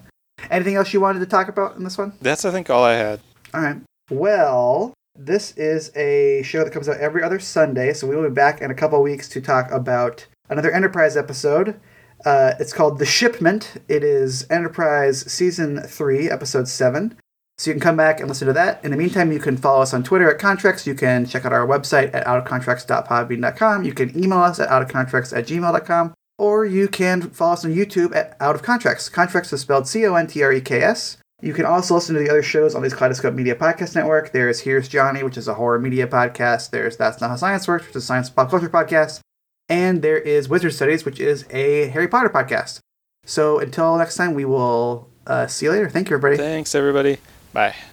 [0.50, 2.12] Anything else you wanted to talk about in this one?
[2.20, 3.20] That's I think all I had.
[3.52, 3.80] All right.
[4.10, 8.34] Well, this is a show that comes out every other Sunday, so we will be
[8.34, 11.80] back in a couple weeks to talk about another Enterprise episode.
[12.24, 13.82] Uh, it's called The Shipment.
[13.88, 17.16] It is Enterprise Season 3, Episode 7.
[17.58, 18.84] So you can come back and listen to that.
[18.84, 20.86] In the meantime, you can follow us on Twitter at Contreks.
[20.86, 23.84] You can check out our website at outofcontreks.podbean.com.
[23.84, 26.12] You can email us at outofcontreks at gmail.com.
[26.38, 29.10] Or you can follow us on YouTube at Out of Contreks.
[29.10, 31.16] Contreks is spelled C O N T R E K S.
[31.40, 34.32] You can also listen to the other shows on the Kaleidoscope Media Podcast Network.
[34.32, 36.70] There's Here's Johnny, which is a horror media podcast.
[36.70, 39.20] There's That's Not How Science Works, which is a science pop culture podcast.
[39.68, 42.80] And there is Wizard Studies, which is a Harry Potter podcast.
[43.24, 45.88] So until next time, we will uh, see you later.
[45.88, 46.36] Thank you, everybody.
[46.36, 47.18] Thanks everybody.
[47.56, 47.76] Bye.